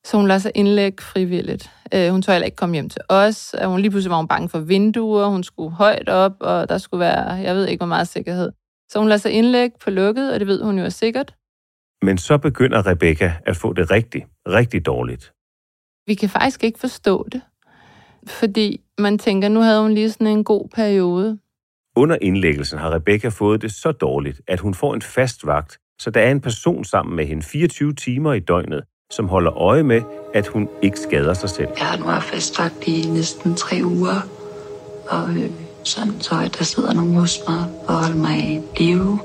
så 0.05 0.17
hun 0.17 0.27
lader 0.27 0.39
sig 0.39 0.51
indlægge 0.55 1.03
frivilligt. 1.03 1.71
Øh, 1.93 2.11
hun 2.11 2.21
tør 2.21 2.33
heller 2.33 2.45
ikke 2.45 2.55
komme 2.55 2.75
hjem 2.75 2.89
til 2.89 3.01
os. 3.09 3.55
Hun 3.63 3.79
lige 3.79 3.91
pludselig 3.91 4.11
var 4.11 4.17
hun 4.17 4.27
bange 4.27 4.49
for 4.49 4.59
vinduer, 4.59 5.25
hun 5.25 5.43
skulle 5.43 5.75
højt 5.75 6.09
op, 6.09 6.35
og 6.39 6.69
der 6.69 6.77
skulle 6.77 6.99
være, 6.99 7.31
jeg 7.31 7.55
ved 7.55 7.67
ikke, 7.67 7.79
hvor 7.79 7.87
meget 7.87 8.07
sikkerhed. 8.07 8.51
Så 8.93 8.99
hun 8.99 9.07
lader 9.07 9.19
sig 9.19 9.31
indlægge 9.31 9.77
på 9.83 9.89
lukket, 9.89 10.33
og 10.33 10.39
det 10.39 10.47
ved 10.47 10.63
hun 10.63 10.77
jo 10.77 10.85
er 10.85 10.89
sikkert. 10.89 11.35
Men 12.01 12.17
så 12.17 12.37
begynder 12.37 12.87
Rebecca 12.87 13.33
at 13.45 13.57
få 13.57 13.73
det 13.73 13.91
rigtig, 13.91 14.25
rigtig 14.47 14.85
dårligt. 14.85 15.33
Vi 16.07 16.13
kan 16.13 16.29
faktisk 16.29 16.63
ikke 16.63 16.79
forstå 16.79 17.27
det. 17.31 17.41
Fordi 18.27 18.81
man 18.97 19.17
tænker, 19.17 19.49
nu 19.49 19.59
havde 19.59 19.81
hun 19.81 19.93
lige 19.93 20.11
sådan 20.11 20.27
en 20.27 20.43
god 20.43 20.69
periode. 20.69 21.39
Under 21.95 22.17
indlæggelsen 22.21 22.79
har 22.79 22.93
Rebecca 22.93 23.27
fået 23.27 23.61
det 23.61 23.71
så 23.71 23.91
dårligt, 23.91 24.41
at 24.47 24.59
hun 24.59 24.73
får 24.73 24.93
en 24.93 25.01
fast 25.01 25.45
vagt, 25.45 25.77
så 26.01 26.11
der 26.11 26.21
er 26.21 26.31
en 26.31 26.41
person 26.41 26.83
sammen 26.83 27.15
med 27.15 27.25
hende 27.25 27.43
24 27.43 27.93
timer 27.93 28.33
i 28.33 28.39
døgnet, 28.39 28.83
som 29.11 29.27
holder 29.27 29.53
øje 29.53 29.83
med, 29.83 30.01
at 30.33 30.47
hun 30.47 30.69
ikke 30.81 30.99
skader 30.99 31.33
sig 31.33 31.49
selv. 31.49 31.69
Jeg 31.77 31.85
har 31.85 31.97
nu 31.97 32.05
haft 32.05 32.25
fastlagt 32.25 32.87
i 32.87 33.01
næsten 33.01 33.55
tre 33.55 33.81
uger, 33.83 34.27
og 35.09 35.29
øh, 35.29 35.62
sådan 35.83 36.13
så, 36.21 36.35
at 36.45 36.55
der 36.59 36.63
sidder 36.63 36.93
nogen 36.93 37.13
hos 37.15 37.39
mig 37.47 37.65
og 37.87 37.93
holder 37.93 38.17
mig 38.17 38.63
i 38.77 38.83
live. 38.83 39.19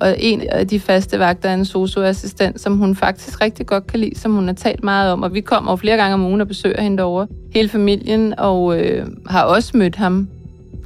Og 0.00 0.16
en 0.18 0.40
af 0.40 0.68
de 0.68 0.80
faste 0.80 1.18
vagter 1.18 1.48
er 1.48 1.54
en 1.54 1.64
socioassistent, 1.64 2.60
som 2.60 2.76
hun 2.76 2.96
faktisk 2.96 3.40
rigtig 3.40 3.66
godt 3.66 3.86
kan 3.86 4.00
lide, 4.00 4.18
som 4.18 4.34
hun 4.34 4.46
har 4.46 4.54
talt 4.54 4.84
meget 4.84 5.12
om. 5.12 5.22
Og 5.22 5.34
vi 5.34 5.40
kommer 5.40 5.72
jo 5.72 5.76
flere 5.76 5.96
gange 5.96 6.14
om 6.14 6.24
ugen 6.24 6.40
og 6.40 6.48
besøger 6.48 6.80
hende 6.82 6.96
derovre. 6.96 7.26
Hele 7.54 7.68
familien, 7.68 8.34
og 8.38 8.80
øh, 8.80 9.06
har 9.26 9.42
også 9.42 9.76
mødt 9.76 9.96
ham. 9.96 10.28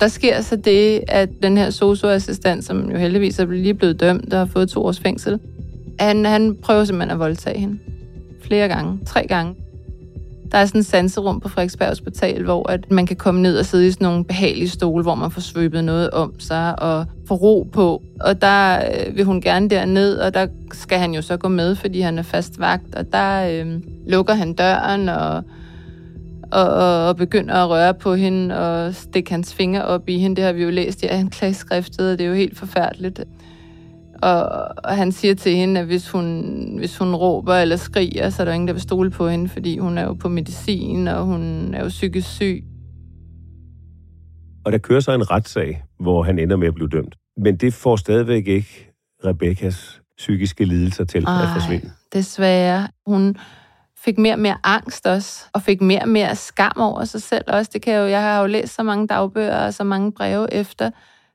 Der 0.00 0.08
sker 0.08 0.40
så 0.40 0.56
det, 0.56 1.00
at 1.08 1.28
den 1.42 1.56
her 1.56 1.70
socioassistent, 1.70 2.64
som 2.64 2.90
jo 2.90 2.98
heldigvis 2.98 3.38
er 3.38 3.46
lige 3.46 3.74
blevet 3.74 4.00
dømt 4.00 4.32
og 4.32 4.38
har 4.38 4.46
fået 4.46 4.68
to 4.68 4.84
års 4.84 5.00
fængsel, 5.00 5.38
Han, 5.98 6.24
han 6.24 6.56
prøver 6.62 6.84
simpelthen 6.84 7.10
at 7.10 7.18
voldtage 7.18 7.58
hende. 7.58 7.78
Flere 8.42 8.68
gange. 8.68 8.98
Tre 9.06 9.26
gange. 9.28 9.54
Der 10.52 10.58
er 10.58 10.66
sådan 10.66 10.78
et 10.78 10.86
sanserum 10.86 11.40
på 11.40 11.48
Frederiksberg 11.48 11.88
Hospital, 11.88 12.44
hvor 12.44 12.70
at 12.70 12.90
man 12.90 13.06
kan 13.06 13.16
komme 13.16 13.42
ned 13.42 13.58
og 13.58 13.66
sidde 13.66 13.86
i 13.86 13.90
sådan 13.90 14.04
nogle 14.04 14.24
behagelige 14.24 14.68
stole, 14.68 15.02
hvor 15.02 15.14
man 15.14 15.30
får 15.30 15.40
svøbet 15.40 15.84
noget 15.84 16.10
om 16.10 16.40
sig 16.40 16.82
og 16.82 17.06
få 17.28 17.34
ro 17.34 17.68
på. 17.72 18.02
Og 18.20 18.42
der 18.42 18.76
øh, 18.76 19.16
vil 19.16 19.24
hun 19.24 19.40
gerne 19.40 19.68
derned, 19.68 20.18
og 20.18 20.34
der 20.34 20.46
skal 20.72 20.98
han 20.98 21.14
jo 21.14 21.22
så 21.22 21.36
gå 21.36 21.48
med, 21.48 21.74
fordi 21.76 22.00
han 22.00 22.18
er 22.18 22.22
fast 22.22 22.58
vagt. 22.58 22.94
Og 22.94 23.12
der 23.12 23.48
øh, 23.50 23.80
lukker 24.06 24.34
han 24.34 24.52
døren 24.52 25.08
og, 25.08 25.42
og, 26.52 27.06
og 27.08 27.16
begynder 27.16 27.54
at 27.54 27.70
røre 27.70 27.94
på 27.94 28.14
hende 28.14 28.58
og 28.58 28.94
stikke 28.94 29.30
hans 29.30 29.54
fingre 29.54 29.84
op 29.84 30.08
i 30.08 30.18
hende. 30.18 30.36
Det 30.36 30.44
har 30.44 30.52
vi 30.52 30.62
jo 30.62 30.70
læst 30.70 31.02
i 31.02 31.06
anklageskriftet, 31.06 32.12
og 32.12 32.18
det 32.18 32.24
er 32.24 32.28
jo 32.28 32.34
helt 32.34 32.58
forfærdeligt. 32.58 33.20
Og, 34.22 34.68
og 34.84 34.96
han 34.96 35.12
siger 35.12 35.34
til 35.34 35.56
hende, 35.56 35.80
at 35.80 35.86
hvis 35.86 36.10
hun, 36.10 36.54
hvis 36.78 36.98
hun 36.98 37.14
råber 37.14 37.54
eller 37.54 37.76
skriger, 37.76 38.30
så 38.30 38.42
er 38.42 38.44
der 38.44 38.52
ingen, 38.52 38.68
der 38.68 38.74
vil 38.74 38.82
stole 38.82 39.10
på 39.10 39.28
hende, 39.28 39.48
fordi 39.48 39.78
hun 39.78 39.98
er 39.98 40.02
jo 40.02 40.12
på 40.12 40.28
medicin, 40.28 41.08
og 41.08 41.24
hun 41.24 41.74
er 41.74 41.82
jo 41.82 41.88
psykisk 41.88 42.28
syg. 42.28 42.64
Og 44.64 44.72
der 44.72 44.78
kører 44.78 45.00
så 45.00 45.12
en 45.12 45.30
retssag, 45.30 45.82
hvor 46.00 46.22
han 46.22 46.38
ender 46.38 46.56
med 46.56 46.68
at 46.68 46.74
blive 46.74 46.88
dømt. 46.88 47.16
Men 47.36 47.56
det 47.56 47.74
får 47.74 47.96
stadigvæk 47.96 48.46
ikke 48.46 48.92
Rebekkas 49.24 50.00
psykiske 50.18 50.64
lidelser 50.64 51.04
til 51.04 51.24
Ej, 51.24 51.42
at 51.42 51.48
forsvinde. 51.54 51.90
desværre. 52.12 52.88
Hun 53.06 53.36
fik 53.98 54.18
mere 54.18 54.34
og 54.34 54.38
mere 54.38 54.56
angst 54.64 55.06
også, 55.06 55.44
og 55.52 55.62
fik 55.62 55.80
mere 55.80 56.02
og 56.02 56.08
mere 56.08 56.36
skam 56.36 56.76
over 56.76 57.04
sig 57.04 57.22
selv 57.22 57.44
også. 57.48 57.70
Det 57.74 57.82
kan 57.82 57.94
jeg, 57.94 58.00
jo, 58.00 58.06
jeg 58.06 58.22
har 58.22 58.40
jo 58.40 58.46
læst 58.46 58.74
så 58.74 58.82
mange 58.82 59.06
dagbøger 59.06 59.66
og 59.66 59.74
så 59.74 59.84
mange 59.84 60.12
breve 60.12 60.54
efter, 60.54 60.90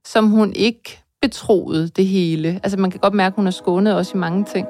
som 0.05 0.29
hun 0.29 0.53
ikke 0.53 1.03
betroede 1.21 1.87
det 1.87 2.07
hele. 2.07 2.59
Altså 2.63 2.79
man 2.79 2.91
kan 2.91 2.99
godt 2.99 3.13
mærke, 3.13 3.33
at 3.33 3.35
hun 3.35 3.47
er 3.47 3.51
skånet 3.51 3.95
også 3.95 4.17
i 4.17 4.19
mange 4.19 4.45
ting. 4.45 4.67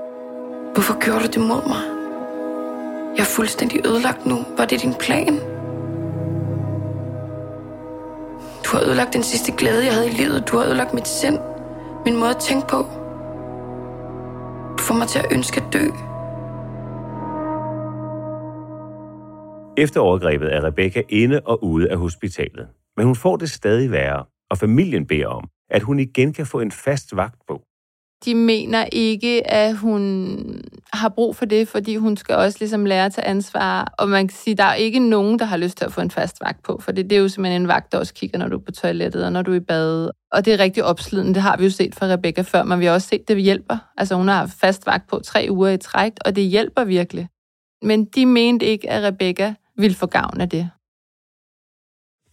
Hvorfor 0.74 1.00
gjorde 1.06 1.20
du 1.20 1.28
det 1.28 1.42
mod 1.42 1.68
mig? 1.68 1.84
Jeg 3.16 3.24
er 3.24 3.32
fuldstændig 3.36 3.88
ødelagt 3.88 4.26
nu. 4.26 4.38
Var 4.58 4.66
det 4.66 4.82
din 4.82 4.94
plan? 4.94 5.34
Du 8.66 8.78
har 8.78 8.82
ødelagt 8.88 9.14
den 9.14 9.24
sidste 9.24 9.52
glæde, 9.52 9.86
jeg 9.86 9.94
havde 9.94 10.08
i 10.08 10.14
livet. 10.14 10.48
Du 10.48 10.58
har 10.58 10.66
ødelagt 10.66 10.94
mit 10.94 11.08
sind. 11.08 11.40
Min 12.06 12.16
måde 12.16 12.30
at 12.30 12.38
tænke 12.38 12.68
på. 12.68 12.78
Du 14.78 14.84
får 14.84 14.96
mig 14.96 15.08
til 15.08 15.20
at 15.20 15.26
ønske 15.32 15.62
at 15.62 15.74
dø. 15.74 15.86
Efter 19.84 20.00
overgrebet 20.00 20.56
er 20.56 20.64
Rebecca 20.64 21.02
inde 21.10 21.42
og 21.46 21.64
ude 21.64 21.92
af 21.92 21.98
hospitalet. 21.98 22.68
Men 22.98 23.06
hun 23.06 23.16
får 23.16 23.36
det 23.38 23.50
stadig 23.50 23.92
værre, 23.92 24.26
og 24.52 24.58
familien 24.58 25.08
beder 25.08 25.28
om, 25.28 25.50
at 25.70 25.82
hun 25.82 26.00
igen 26.00 26.34
kan 26.34 26.46
få 26.46 26.60
en 26.60 26.72
fast 26.72 27.16
vagt 27.16 27.40
på. 27.48 27.62
De 28.26 28.36
mener 28.36 28.86
ikke, 28.92 29.52
at 29.52 29.78
hun 29.78 30.38
har 30.94 31.10
brug 31.10 31.36
for 31.36 31.46
det, 31.46 31.68
fordi 31.68 31.96
hun 31.96 32.18
skal 32.18 32.36
også 32.36 32.58
ligesom 32.60 32.86
lære 32.86 33.06
at 33.06 33.14
tage 33.14 33.28
ansvar. 33.28 33.94
Og 33.98 34.10
man 34.10 34.28
kan 34.28 34.38
sige, 34.38 34.52
at 34.52 34.58
der 34.58 34.64
er 34.64 34.74
ikke 34.74 35.00
nogen, 35.00 35.40
der 35.40 35.46
har 35.46 35.58
lyst 35.58 35.78
til 35.78 35.86
at 35.86 35.94
få 35.94 36.02
en 36.02 36.12
fast 36.12 36.38
vagt 36.42 36.64
på, 36.64 36.80
for 36.82 36.92
det, 36.92 37.10
det 37.10 37.16
er 37.16 37.20
jo 37.20 37.28
simpelthen 37.28 37.62
en 37.62 37.68
vagt, 37.68 37.92
der 37.92 37.98
også 37.98 38.14
kigger, 38.14 38.38
når 38.40 38.48
du 38.48 38.58
er 38.58 38.62
på 38.66 38.72
toilettet 38.72 39.26
og 39.26 39.32
når 39.32 39.42
du 39.42 39.52
er 39.52 39.56
i 39.56 39.60
bad. 39.60 40.10
Og 40.32 40.46
det 40.46 40.54
er 40.54 40.60
rigtig 40.60 40.84
opslidende. 40.84 41.34
Det 41.34 41.42
har 41.42 41.58
vi 41.58 41.64
jo 41.64 41.70
set 41.70 41.96
fra 41.96 42.06
Rebecca 42.06 42.42
før, 42.42 42.64
men 42.64 42.80
vi 42.80 42.86
har 42.86 42.94
også 42.94 43.08
set, 43.08 43.22
at 43.22 43.28
det 43.28 43.42
hjælper. 43.42 43.78
Altså 43.98 44.16
hun 44.16 44.28
har 44.28 44.46
fast 44.46 44.86
vagt 44.86 45.10
på 45.10 45.20
tre 45.20 45.48
uger 45.50 45.70
i 45.70 45.78
træk, 45.78 46.12
og 46.26 46.36
det 46.36 46.44
hjælper 46.44 46.84
virkelig. 46.84 47.28
Men 47.82 48.06
de 48.06 48.26
mente 48.26 48.66
ikke, 48.66 48.90
at 48.90 49.04
Rebecca 49.04 49.54
ville 49.78 49.96
få 49.96 50.06
gavn 50.06 50.42
af 50.42 50.50
det. 50.50 50.70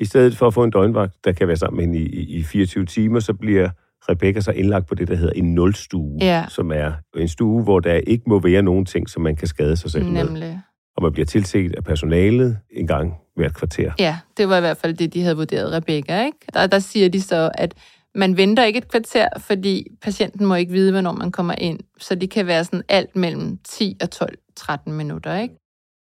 I 0.00 0.04
stedet 0.04 0.36
for 0.36 0.46
at 0.46 0.54
få 0.54 0.64
en 0.64 0.70
døgnvagt, 0.70 1.14
der 1.24 1.32
kan 1.32 1.48
være 1.48 1.56
sammen 1.56 1.76
med 1.76 1.98
hende 1.98 2.10
i, 2.10 2.38
i 2.38 2.42
24 2.42 2.84
timer, 2.86 3.20
så 3.20 3.34
bliver 3.34 3.68
Rebecca 4.08 4.40
så 4.40 4.50
indlagt 4.50 4.86
på 4.86 4.94
det, 4.94 5.08
der 5.08 5.14
hedder 5.14 5.32
en 5.32 5.54
nulstue, 5.54 6.18
ja. 6.20 6.44
som 6.48 6.72
er 6.72 6.92
en 7.16 7.28
stue, 7.28 7.62
hvor 7.62 7.80
der 7.80 7.94
ikke 7.94 8.24
må 8.26 8.38
være 8.38 8.62
nogen 8.62 8.84
ting, 8.84 9.10
som 9.10 9.22
man 9.22 9.36
kan 9.36 9.48
skade 9.48 9.76
sig 9.76 9.90
selv 9.90 10.04
Nemlig. 10.04 10.32
med. 10.32 10.58
Og 10.96 11.02
man 11.02 11.12
bliver 11.12 11.26
tilset 11.26 11.74
af 11.76 11.84
personalet 11.84 12.58
en 12.70 12.86
gang 12.86 13.14
hvert 13.36 13.54
kvarter. 13.54 13.92
Ja, 13.98 14.18
det 14.36 14.48
var 14.48 14.56
i 14.56 14.60
hvert 14.60 14.76
fald 14.76 14.94
det, 14.94 15.14
de 15.14 15.22
havde 15.22 15.36
vurderet 15.36 15.72
Rebecca. 15.72 16.24
Ikke? 16.24 16.38
Der, 16.54 16.66
der 16.66 16.78
siger 16.78 17.08
de 17.08 17.22
så, 17.22 17.50
at 17.54 17.74
man 18.14 18.36
venter 18.36 18.64
ikke 18.64 18.78
et 18.78 18.88
kvarter, 18.88 19.28
fordi 19.38 19.86
patienten 20.02 20.46
må 20.46 20.54
ikke 20.54 20.72
vide, 20.72 20.92
hvornår 20.92 21.12
man 21.12 21.32
kommer 21.32 21.54
ind. 21.58 21.80
Så 21.98 22.14
det 22.14 22.30
kan 22.30 22.46
være 22.46 22.64
sådan 22.64 22.82
alt 22.88 23.16
mellem 23.16 23.58
10 23.64 23.96
og 24.02 24.28
12-13 24.60 24.90
minutter. 24.90 25.36
Ikke? 25.36 25.54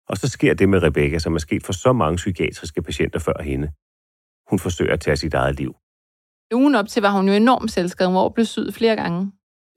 Og 0.09 0.17
så 0.17 0.27
sker 0.27 0.53
det 0.53 0.69
med 0.69 0.83
Rebecca, 0.83 1.19
som 1.19 1.35
er 1.35 1.39
sket 1.39 1.63
for 1.63 1.73
så 1.73 1.93
mange 1.93 2.15
psykiatriske 2.15 2.81
patienter 2.81 3.19
før 3.19 3.41
hende. 3.43 3.67
Hun 4.49 4.59
forsøger 4.59 4.93
at 4.93 4.99
tage 4.99 5.17
sit 5.17 5.33
eget 5.33 5.55
liv. 5.55 5.75
Ugen 6.53 6.75
op 6.75 6.87
til 6.87 7.01
var 7.01 7.11
hun 7.11 7.27
jo 7.27 7.33
enormt 7.33 7.71
selvskadet. 7.71 8.11
Hun 8.11 8.21
var 8.21 8.29
blevet 8.29 8.47
syet 8.47 8.73
flere 8.73 8.95
gange 8.95 9.31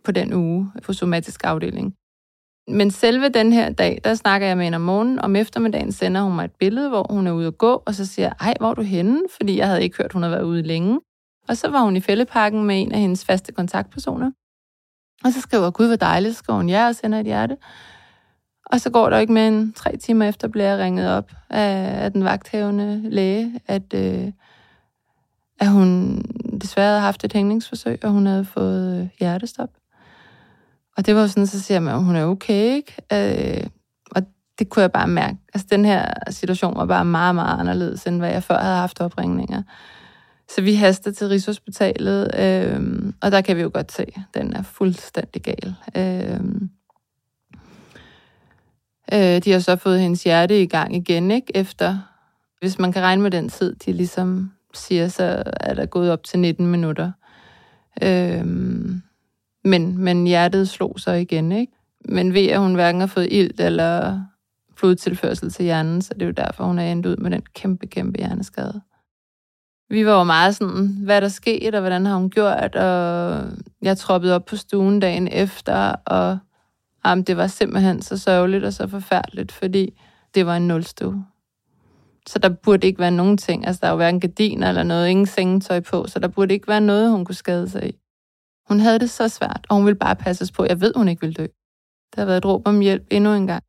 på 0.04 0.12
den 0.12 0.32
uge 0.32 0.72
på 0.82 0.92
somatisk 0.92 1.40
afdeling. 1.44 1.94
Men 2.68 2.90
selve 2.90 3.28
den 3.28 3.52
her 3.52 3.72
dag, 3.72 4.00
der 4.04 4.14
snakker 4.14 4.46
jeg 4.46 4.56
med 4.56 4.64
hende 4.64 4.76
om 4.76 4.82
morgenen. 4.82 5.18
Om 5.18 5.36
eftermiddagen 5.36 5.92
sender 5.92 6.22
hun 6.22 6.36
mig 6.36 6.44
et 6.44 6.54
billede, 6.58 6.88
hvor 6.88 7.06
hun 7.10 7.26
er 7.26 7.32
ude 7.32 7.46
at 7.46 7.58
gå, 7.58 7.82
og 7.86 7.94
så 7.94 8.06
siger 8.06 8.26
jeg, 8.26 8.34
ej, 8.40 8.54
hvor 8.60 8.70
er 8.70 8.74
du 8.74 8.82
henne? 8.82 9.22
Fordi 9.36 9.58
jeg 9.58 9.66
havde 9.66 9.82
ikke 9.82 9.96
hørt, 9.96 10.12
hun 10.12 10.22
havde 10.22 10.32
været 10.32 10.44
ude 10.44 10.62
længe. 10.62 11.00
Og 11.48 11.56
så 11.56 11.70
var 11.70 11.82
hun 11.82 11.96
i 11.96 12.00
fældeparken 12.00 12.64
med 12.64 12.82
en 12.82 12.92
af 12.92 13.00
hendes 13.00 13.24
faste 13.24 13.52
kontaktpersoner. 13.52 14.30
Og 15.24 15.32
så 15.32 15.40
skriver 15.40 15.64
jeg, 15.64 15.72
gud, 15.72 15.86
hvor 15.86 15.96
dejligt, 15.96 16.36
skriver 16.36 16.56
hun 16.56 16.68
ja, 16.68 16.86
og 16.86 16.94
sender 16.94 17.20
et 17.20 17.26
hjerte. 17.26 17.56
Og 18.66 18.80
så 18.80 18.90
går 18.90 19.10
der 19.10 19.18
ikke 19.18 19.32
mere 19.32 19.48
end 19.48 19.72
tre 19.72 19.96
timer 19.96 20.28
efter, 20.28 20.48
bliver 20.48 20.68
jeg 20.68 20.78
ringet 20.78 21.10
op 21.10 21.32
af, 21.50 22.04
af 22.04 22.12
den 22.12 22.24
vagthavende 22.24 23.10
læge, 23.10 23.60
at, 23.66 23.94
øh, 23.94 24.32
at 25.60 25.68
hun 25.68 26.18
desværre 26.60 26.88
havde 26.88 27.00
haft 27.00 27.24
et 27.24 27.32
hængningsforsøg, 27.32 28.04
og 28.04 28.10
hun 28.10 28.26
havde 28.26 28.44
fået 28.44 29.00
øh, 29.00 29.08
hjertestop. 29.18 29.70
Og 30.96 31.06
det 31.06 31.14
var 31.14 31.26
sådan, 31.26 31.46
så 31.46 31.60
siger 31.60 31.80
man, 31.80 31.94
at 31.94 32.04
hun 32.04 32.16
er 32.16 32.24
okay, 32.24 32.74
ikke? 32.74 32.94
Øh, 33.12 33.66
og 34.10 34.22
det 34.58 34.68
kunne 34.68 34.82
jeg 34.82 34.92
bare 34.92 35.08
mærke. 35.08 35.36
Altså, 35.54 35.66
den 35.70 35.84
her 35.84 36.12
situation 36.30 36.76
var 36.76 36.86
bare 36.86 37.04
meget, 37.04 37.34
meget 37.34 37.60
anderledes, 37.60 38.06
end 38.06 38.18
hvad 38.18 38.30
jeg 38.30 38.42
før 38.42 38.58
havde 38.58 38.76
haft 38.76 39.00
opringninger. 39.00 39.62
Så 40.48 40.62
vi 40.62 40.74
haster 40.74 41.12
til 41.12 41.28
Rigshospitalet, 41.28 42.30
øh, 42.38 43.12
og 43.20 43.32
der 43.32 43.40
kan 43.40 43.56
vi 43.56 43.62
jo 43.62 43.70
godt 43.74 43.92
se, 43.92 44.02
at 44.02 44.22
den 44.34 44.52
er 44.52 44.62
fuldstændig 44.62 45.42
gal. 45.42 45.74
Øh, 45.96 46.40
Øh, 49.12 49.38
de 49.44 49.52
har 49.52 49.58
så 49.58 49.76
fået 49.76 50.00
hendes 50.00 50.24
hjerte 50.24 50.62
i 50.62 50.66
gang 50.66 50.96
igen, 50.96 51.30
ikke? 51.30 51.56
Efter, 51.56 51.98
hvis 52.60 52.78
man 52.78 52.92
kan 52.92 53.02
regne 53.02 53.22
med 53.22 53.30
den 53.30 53.48
tid, 53.48 53.74
de 53.74 53.92
ligesom 53.92 54.52
siger, 54.74 55.08
så 55.08 55.42
er 55.60 55.74
der 55.74 55.86
gået 55.86 56.12
op 56.12 56.24
til 56.24 56.38
19 56.38 56.66
minutter. 56.66 57.12
Øh, 58.02 58.46
men, 59.64 59.98
men 59.98 60.26
hjertet 60.26 60.68
slog 60.68 60.94
så 61.00 61.12
igen, 61.12 61.52
ikke? 61.52 61.72
Men 62.08 62.34
ved, 62.34 62.46
at 62.46 62.60
hun 62.60 62.74
hverken 62.74 63.00
har 63.00 63.06
fået 63.06 63.28
ilt 63.30 63.60
eller 63.60 64.20
blodtilførsel 64.76 65.50
til 65.50 65.62
hjernen, 65.62 66.02
så 66.02 66.14
det 66.14 66.22
er 66.22 66.26
jo 66.26 66.32
derfor, 66.32 66.64
hun 66.64 66.78
er 66.78 66.92
endt 66.92 67.06
ud 67.06 67.16
med 67.16 67.30
den 67.30 67.42
kæmpe, 67.54 67.86
kæmpe 67.86 68.18
hjerneskade. 68.18 68.80
Vi 69.90 70.06
var 70.06 70.18
jo 70.18 70.24
meget 70.24 70.56
sådan, 70.56 70.96
hvad 71.04 71.20
der 71.20 71.28
skete, 71.28 71.76
og 71.76 71.80
hvordan 71.80 72.06
har 72.06 72.16
hun 72.16 72.30
gjort, 72.30 72.76
og 72.76 73.42
jeg 73.82 73.98
troppede 73.98 74.34
op 74.34 74.44
på 74.44 74.56
stuen 74.56 75.00
dagen 75.00 75.28
efter, 75.28 75.94
og 76.04 76.38
Jamen, 77.06 77.24
det 77.24 77.36
var 77.36 77.46
simpelthen 77.46 78.02
så 78.02 78.18
sørgeligt 78.18 78.64
og 78.64 78.72
så 78.72 78.88
forfærdeligt, 78.88 79.52
fordi 79.52 80.00
det 80.34 80.46
var 80.46 80.56
en 80.56 80.68
nulstue. 80.68 81.24
Så 82.26 82.38
der 82.38 82.48
burde 82.48 82.86
ikke 82.86 82.98
være 82.98 83.10
nogen 83.10 83.36
ting. 83.36 83.66
Altså, 83.66 83.80
der 83.82 83.88
var 83.88 83.96
hverken 83.96 84.20
gardiner 84.20 84.68
eller 84.68 84.82
noget, 84.82 85.08
ingen 85.08 85.26
sengetøj 85.26 85.80
på, 85.80 86.06
så 86.06 86.18
der 86.18 86.28
burde 86.28 86.54
ikke 86.54 86.68
være 86.68 86.80
noget, 86.80 87.10
hun 87.10 87.24
kunne 87.24 87.34
skade 87.34 87.68
sig 87.68 87.88
i. 87.88 87.98
Hun 88.68 88.80
havde 88.80 88.98
det 88.98 89.10
så 89.10 89.28
svært, 89.28 89.66
og 89.68 89.76
hun 89.76 89.86
ville 89.86 89.98
bare 89.98 90.16
passes 90.16 90.52
på. 90.52 90.64
Jeg 90.64 90.80
ved, 90.80 90.92
hun 90.96 91.08
ikke 91.08 91.20
ville 91.20 91.34
dø. 91.34 91.46
Der 92.14 92.20
har 92.20 92.26
været 92.26 92.38
et 92.38 92.46
råb 92.46 92.68
om 92.68 92.80
hjælp 92.80 93.06
endnu 93.10 93.34
en 93.34 93.46
gang. 93.46 93.64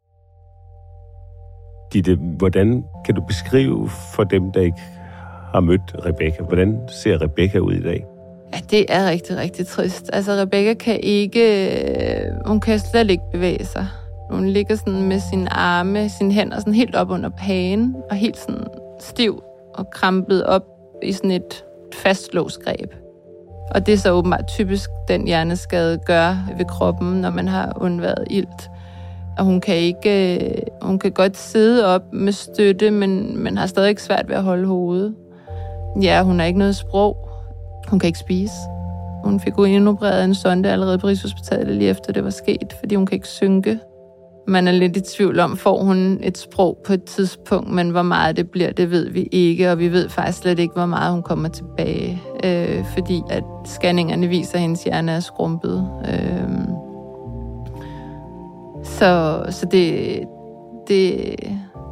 Ditte, 1.93 2.15
hvordan 2.15 2.83
kan 3.05 3.15
du 3.15 3.21
beskrive 3.21 3.89
for 4.15 4.23
dem, 4.23 4.51
der 4.51 4.61
ikke 4.61 4.81
har 5.53 5.59
mødt 5.59 5.95
Rebecca, 6.05 6.43
hvordan 6.43 6.89
ser 7.03 7.21
Rebecca 7.21 7.59
ud 7.59 7.73
i 7.73 7.81
dag? 7.81 8.14
Ja, 8.53 8.59
det 8.71 8.85
er 8.89 9.09
rigtig, 9.09 9.37
rigtig 9.37 9.67
trist. 9.67 10.09
Altså, 10.13 10.31
Rebecca 10.31 10.73
kan 10.73 10.99
ikke... 10.99 11.69
Øh, 12.17 12.31
hun 12.45 12.59
kan 12.59 12.79
slet 12.79 13.11
ikke 13.11 13.23
bevæge 13.31 13.65
sig. 13.65 13.87
Hun 14.29 14.47
ligger 14.47 14.75
sådan 14.75 15.03
med 15.03 15.19
sine 15.29 15.53
arme, 15.53 16.09
sine 16.09 16.33
hænder 16.33 16.59
sådan 16.59 16.73
helt 16.73 16.95
op 16.95 17.11
under 17.11 17.29
pagen, 17.29 17.95
og 18.09 18.15
helt 18.15 18.37
sådan 18.37 18.67
stiv 18.99 19.43
og 19.73 19.89
krampet 19.89 20.45
op 20.45 20.63
i 21.03 21.11
sådan 21.11 21.31
et 21.31 21.63
fastlåst 21.93 22.59
greb. 22.63 22.93
Og 23.71 23.85
det 23.85 23.93
er 23.93 23.97
så 23.97 24.11
åbenbart 24.11 24.47
typisk, 24.47 24.89
den 25.07 25.27
hjerneskade 25.27 25.99
gør 26.05 26.37
ved 26.57 26.65
kroppen, 26.65 27.21
når 27.21 27.29
man 27.29 27.47
har 27.47 27.77
undværet 27.81 28.27
ilt. 28.29 28.69
Og 29.37 29.45
hun 29.45 29.61
kan 29.61 29.75
ikke, 29.75 30.35
øh, 30.35 30.61
hun 30.81 30.99
kan 30.99 31.11
godt 31.11 31.37
sidde 31.37 31.85
op 31.95 32.13
med 32.13 32.33
støtte, 32.33 32.91
men, 32.91 33.43
men 33.43 33.57
har 33.57 33.67
stadig 33.67 33.99
svært 33.99 34.29
ved 34.29 34.35
at 34.35 34.43
holde 34.43 34.67
hovedet. 34.67 35.15
Ja, 36.01 36.23
hun 36.23 36.39
har 36.39 36.45
ikke 36.45 36.59
noget 36.59 36.75
sprog, 36.75 37.24
hun 37.89 37.99
kan 37.99 38.07
ikke 38.07 38.19
spise. 38.19 38.53
Hun 39.23 39.39
fik 39.39 39.53
indopereret 39.67 40.23
en 40.23 40.35
sonde 40.35 40.71
allerede 40.71 40.97
på 40.97 41.07
Rigshospitalet 41.07 41.75
lige 41.75 41.89
efter 41.89 42.13
det 42.13 42.23
var 42.23 42.29
sket, 42.29 42.75
fordi 42.79 42.95
hun 42.95 43.05
kan 43.05 43.15
ikke 43.15 43.27
synke. 43.27 43.79
Man 44.47 44.67
er 44.67 44.71
lidt 44.71 44.97
i 44.97 45.01
tvivl 45.01 45.39
om, 45.39 45.57
får 45.57 45.83
hun 45.83 46.19
et 46.23 46.37
sprog 46.37 46.77
på 46.85 46.93
et 46.93 47.03
tidspunkt, 47.03 47.71
men 47.71 47.89
hvor 47.89 48.01
meget 48.01 48.37
det 48.37 48.51
bliver, 48.51 48.71
det 48.71 48.91
ved 48.91 49.09
vi 49.09 49.23
ikke, 49.31 49.71
og 49.71 49.79
vi 49.79 49.91
ved 49.91 50.09
faktisk 50.09 50.37
slet 50.37 50.59
ikke, 50.59 50.73
hvor 50.73 50.85
meget 50.85 51.13
hun 51.13 51.23
kommer 51.23 51.49
tilbage, 51.49 52.21
øh, 52.43 52.85
fordi 52.93 53.21
at 53.29 53.43
scanningerne 53.65 54.27
viser, 54.27 54.55
at 54.55 54.61
hendes 54.61 54.83
hjerne 54.83 55.11
er 55.11 55.19
skrumpet. 55.19 55.89
Øh, 56.07 56.49
Så, 58.83 59.43
så 59.49 59.65
det, 59.65 60.19
det, 60.87 61.35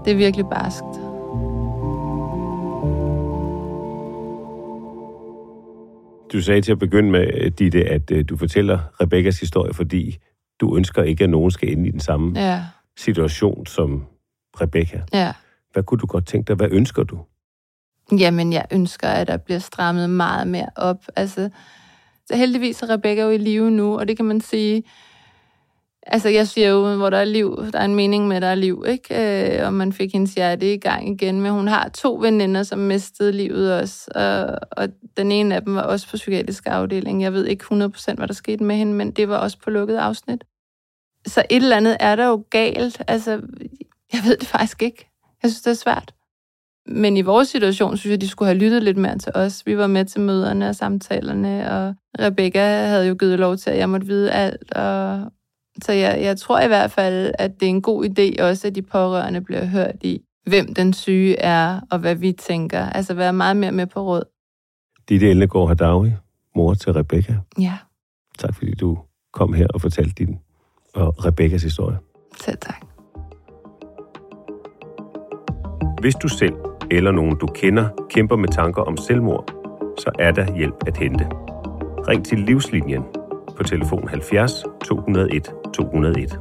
det 0.05 0.13
er 0.13 0.15
virkelig 0.15 0.45
barskt. 0.45 1.02
Du 6.33 6.41
sagde 6.41 6.61
til 6.61 6.71
at 6.71 6.79
begynde 6.79 7.11
med, 7.11 7.51
Ditte, 7.51 7.85
at 7.85 8.11
øh, 8.11 8.25
du 8.29 8.37
fortæller 8.37 8.79
Rebekkas 9.01 9.39
historie, 9.39 9.73
fordi 9.73 10.17
du 10.61 10.77
ønsker 10.77 11.03
ikke, 11.03 11.23
at 11.23 11.29
nogen 11.29 11.51
skal 11.51 11.71
ind 11.71 11.87
i 11.87 11.91
den 11.91 11.99
samme 11.99 12.39
Ja, 12.39 12.63
situation 12.97 13.65
som 13.65 14.05
Rebekka. 14.61 14.99
ja. 15.13 15.33
Hvad 15.73 15.83
kunne 15.83 15.99
du 15.99 16.05
godt 16.05 16.25
tænke 16.27 16.47
dig? 16.47 16.55
Hvad 16.55 16.67
ønsker 16.71 17.03
du? 17.03 17.19
Jamen, 18.19 18.53
jeg 18.53 18.65
ønsker, 18.71 19.07
at 19.07 19.27
der 19.27 19.37
bliver 19.37 19.59
strammet 19.59 20.09
meget 20.09 20.47
mere 20.47 20.69
op. 20.75 21.05
Altså, 21.15 21.49
så 22.25 22.35
heldigvis 22.35 22.81
er 22.81 22.89
Rebecca 22.89 23.21
jo 23.23 23.29
i 23.29 23.37
live 23.37 23.71
nu, 23.71 23.99
og 23.99 24.07
det 24.07 24.17
kan 24.17 24.25
man 24.25 24.41
sige... 24.41 24.83
Altså, 26.07 26.29
jeg 26.29 26.47
siger 26.47 26.69
jo, 26.69 26.95
hvor 26.95 27.09
der 27.09 27.17
er 27.17 27.25
liv, 27.25 27.71
der 27.73 27.79
er 27.79 27.85
en 27.85 27.95
mening 27.95 28.27
med, 28.27 28.35
at 28.35 28.41
der 28.41 28.47
er 28.47 28.55
liv, 28.55 28.85
ikke? 28.87 29.57
Øh, 29.59 29.67
og 29.67 29.73
man 29.73 29.93
fik 29.93 30.13
hendes 30.13 30.33
hjerte 30.33 30.73
i 30.73 30.77
gang 30.77 31.09
igen, 31.09 31.41
men 31.41 31.51
hun 31.51 31.67
har 31.67 31.89
to 31.89 32.15
veninder, 32.21 32.63
som 32.63 32.79
mistede 32.79 33.31
livet 33.31 33.73
også, 33.73 34.11
og, 34.15 34.59
og 34.71 34.89
den 35.17 35.31
ene 35.31 35.55
af 35.55 35.61
dem 35.61 35.75
var 35.75 35.81
også 35.81 36.09
på 36.09 36.15
psykiatrisk 36.15 36.63
afdeling. 36.67 37.21
Jeg 37.21 37.33
ved 37.33 37.45
ikke 37.45 37.65
100% 37.71 38.15
hvad 38.15 38.27
der 38.27 38.33
skete 38.33 38.63
med 38.63 38.75
hende, 38.75 38.93
men 38.93 39.11
det 39.11 39.29
var 39.29 39.37
også 39.37 39.57
på 39.63 39.69
lukket 39.69 39.97
afsnit. 39.97 40.43
Så 41.27 41.43
et 41.49 41.63
eller 41.63 41.77
andet 41.77 41.97
er 41.99 42.15
der 42.15 42.25
jo 42.25 42.43
galt. 42.49 43.01
Altså, 43.07 43.31
jeg 44.13 44.21
ved 44.25 44.37
det 44.37 44.47
faktisk 44.47 44.81
ikke. 44.81 45.09
Jeg 45.43 45.51
synes, 45.51 45.61
det 45.61 45.71
er 45.71 45.75
svært. 45.75 46.13
Men 46.85 47.17
i 47.17 47.21
vores 47.21 47.47
situation, 47.47 47.97
synes 47.97 48.11
jeg, 48.11 48.21
de 48.21 48.27
skulle 48.27 48.47
have 48.47 48.57
lyttet 48.57 48.83
lidt 48.83 48.97
mere 48.97 49.17
til 49.17 49.31
os. 49.35 49.65
Vi 49.65 49.77
var 49.77 49.87
med 49.87 50.05
til 50.05 50.21
møderne 50.21 50.69
og 50.69 50.75
samtalerne, 50.75 51.71
og 51.71 51.95
Rebecca 52.19 52.59
havde 52.85 53.07
jo 53.07 53.15
givet 53.19 53.39
lov 53.39 53.57
til, 53.57 53.69
at 53.69 53.77
jeg 53.77 53.89
måtte 53.89 54.07
vide 54.07 54.31
alt. 54.31 54.71
Og... 54.71 55.31
Så 55.81 55.91
jeg, 55.91 56.21
jeg 56.21 56.37
tror 56.37 56.59
i 56.59 56.67
hvert 56.67 56.91
fald, 56.91 57.31
at 57.39 57.51
det 57.59 57.65
er 57.65 57.69
en 57.69 57.81
god 57.81 58.05
idé 58.05 58.43
også, 58.43 58.67
at 58.67 58.75
de 58.75 58.81
pårørende 58.81 59.41
bliver 59.41 59.65
hørt 59.65 59.95
i, 60.01 60.21
hvem 60.45 60.73
den 60.73 60.93
syge 60.93 61.39
er, 61.39 61.79
og 61.91 61.99
hvad 61.99 62.15
vi 62.15 62.31
tænker. 62.31 62.89
Altså 62.89 63.13
være 63.13 63.33
meget 63.33 63.57
mere 63.57 63.71
med 63.71 63.87
på 63.87 64.01
råd. 64.01 64.23
Ditte 65.09 65.29
Ellegaard 65.29 65.67
Hadawi, 65.67 66.11
mor 66.55 66.73
til 66.73 66.93
Rebekka. 66.93 67.33
Ja, 67.59 67.77
Tak 68.39 68.55
fordi 68.55 68.73
du 68.75 68.97
kom 69.33 69.53
her 69.53 69.67
og 69.73 69.81
fortalte 69.81 70.13
din 70.25 70.39
og 70.93 71.25
Rebekkas 71.25 71.63
historie. 71.63 71.97
selv 72.41 72.57
tak. 72.57 72.85
Hvis 76.01 76.15
du 76.15 76.27
selv 76.27 76.53
eller 76.91 77.11
nogen 77.11 77.37
du 77.37 77.47
kender 77.47 77.89
kæmper 78.09 78.35
med 78.35 78.49
tanker 78.49 78.81
om 78.81 78.97
selvmord, 78.97 79.47
så 79.97 80.11
er 80.19 80.31
der 80.31 80.57
hjælp 80.57 80.75
at 80.87 80.97
hente. 80.97 81.25
Ring 82.07 82.25
til 82.25 82.39
Livslinjen 82.39 83.03
på 83.57 83.63
telefon 83.63 84.07
70 84.07 84.51
201 84.85 85.53
201. 85.73 86.39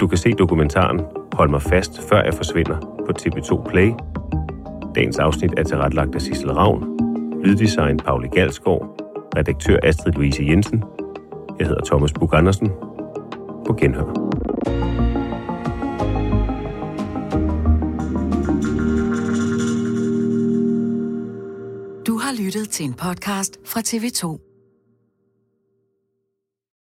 Du 0.00 0.06
kan 0.06 0.18
se 0.18 0.32
dokumentaren 0.32 1.00
Hold 1.34 1.50
mig 1.50 1.62
fast, 1.62 2.08
før 2.08 2.22
jeg 2.22 2.34
forsvinder 2.34 2.76
på 2.78 3.12
TV2 3.20 3.68
Play. 3.70 3.92
Dagens 4.94 5.18
afsnit 5.18 5.54
er 5.56 5.62
tilrettelagt 5.62 6.14
af 6.14 6.20
Sissel 6.20 6.52
Ravn. 6.52 6.84
Lyddesign 7.44 7.96
Pauli 7.96 8.28
Galsgaard. 8.28 9.00
Redaktør 9.36 9.78
Astrid 9.82 10.12
Louise 10.12 10.42
Jensen. 10.42 10.84
Jeg 11.58 11.66
hedder 11.66 11.84
Thomas 11.84 12.12
Bug 12.12 12.34
Andersen. 12.34 12.68
På 13.66 13.76
genhør. 13.80 14.04
Du 22.06 22.18
har 22.18 22.44
lyttet 22.44 22.70
til 22.70 22.86
en 22.86 22.94
podcast 22.94 23.58
fra 23.64 23.80
TV2. 23.80 24.53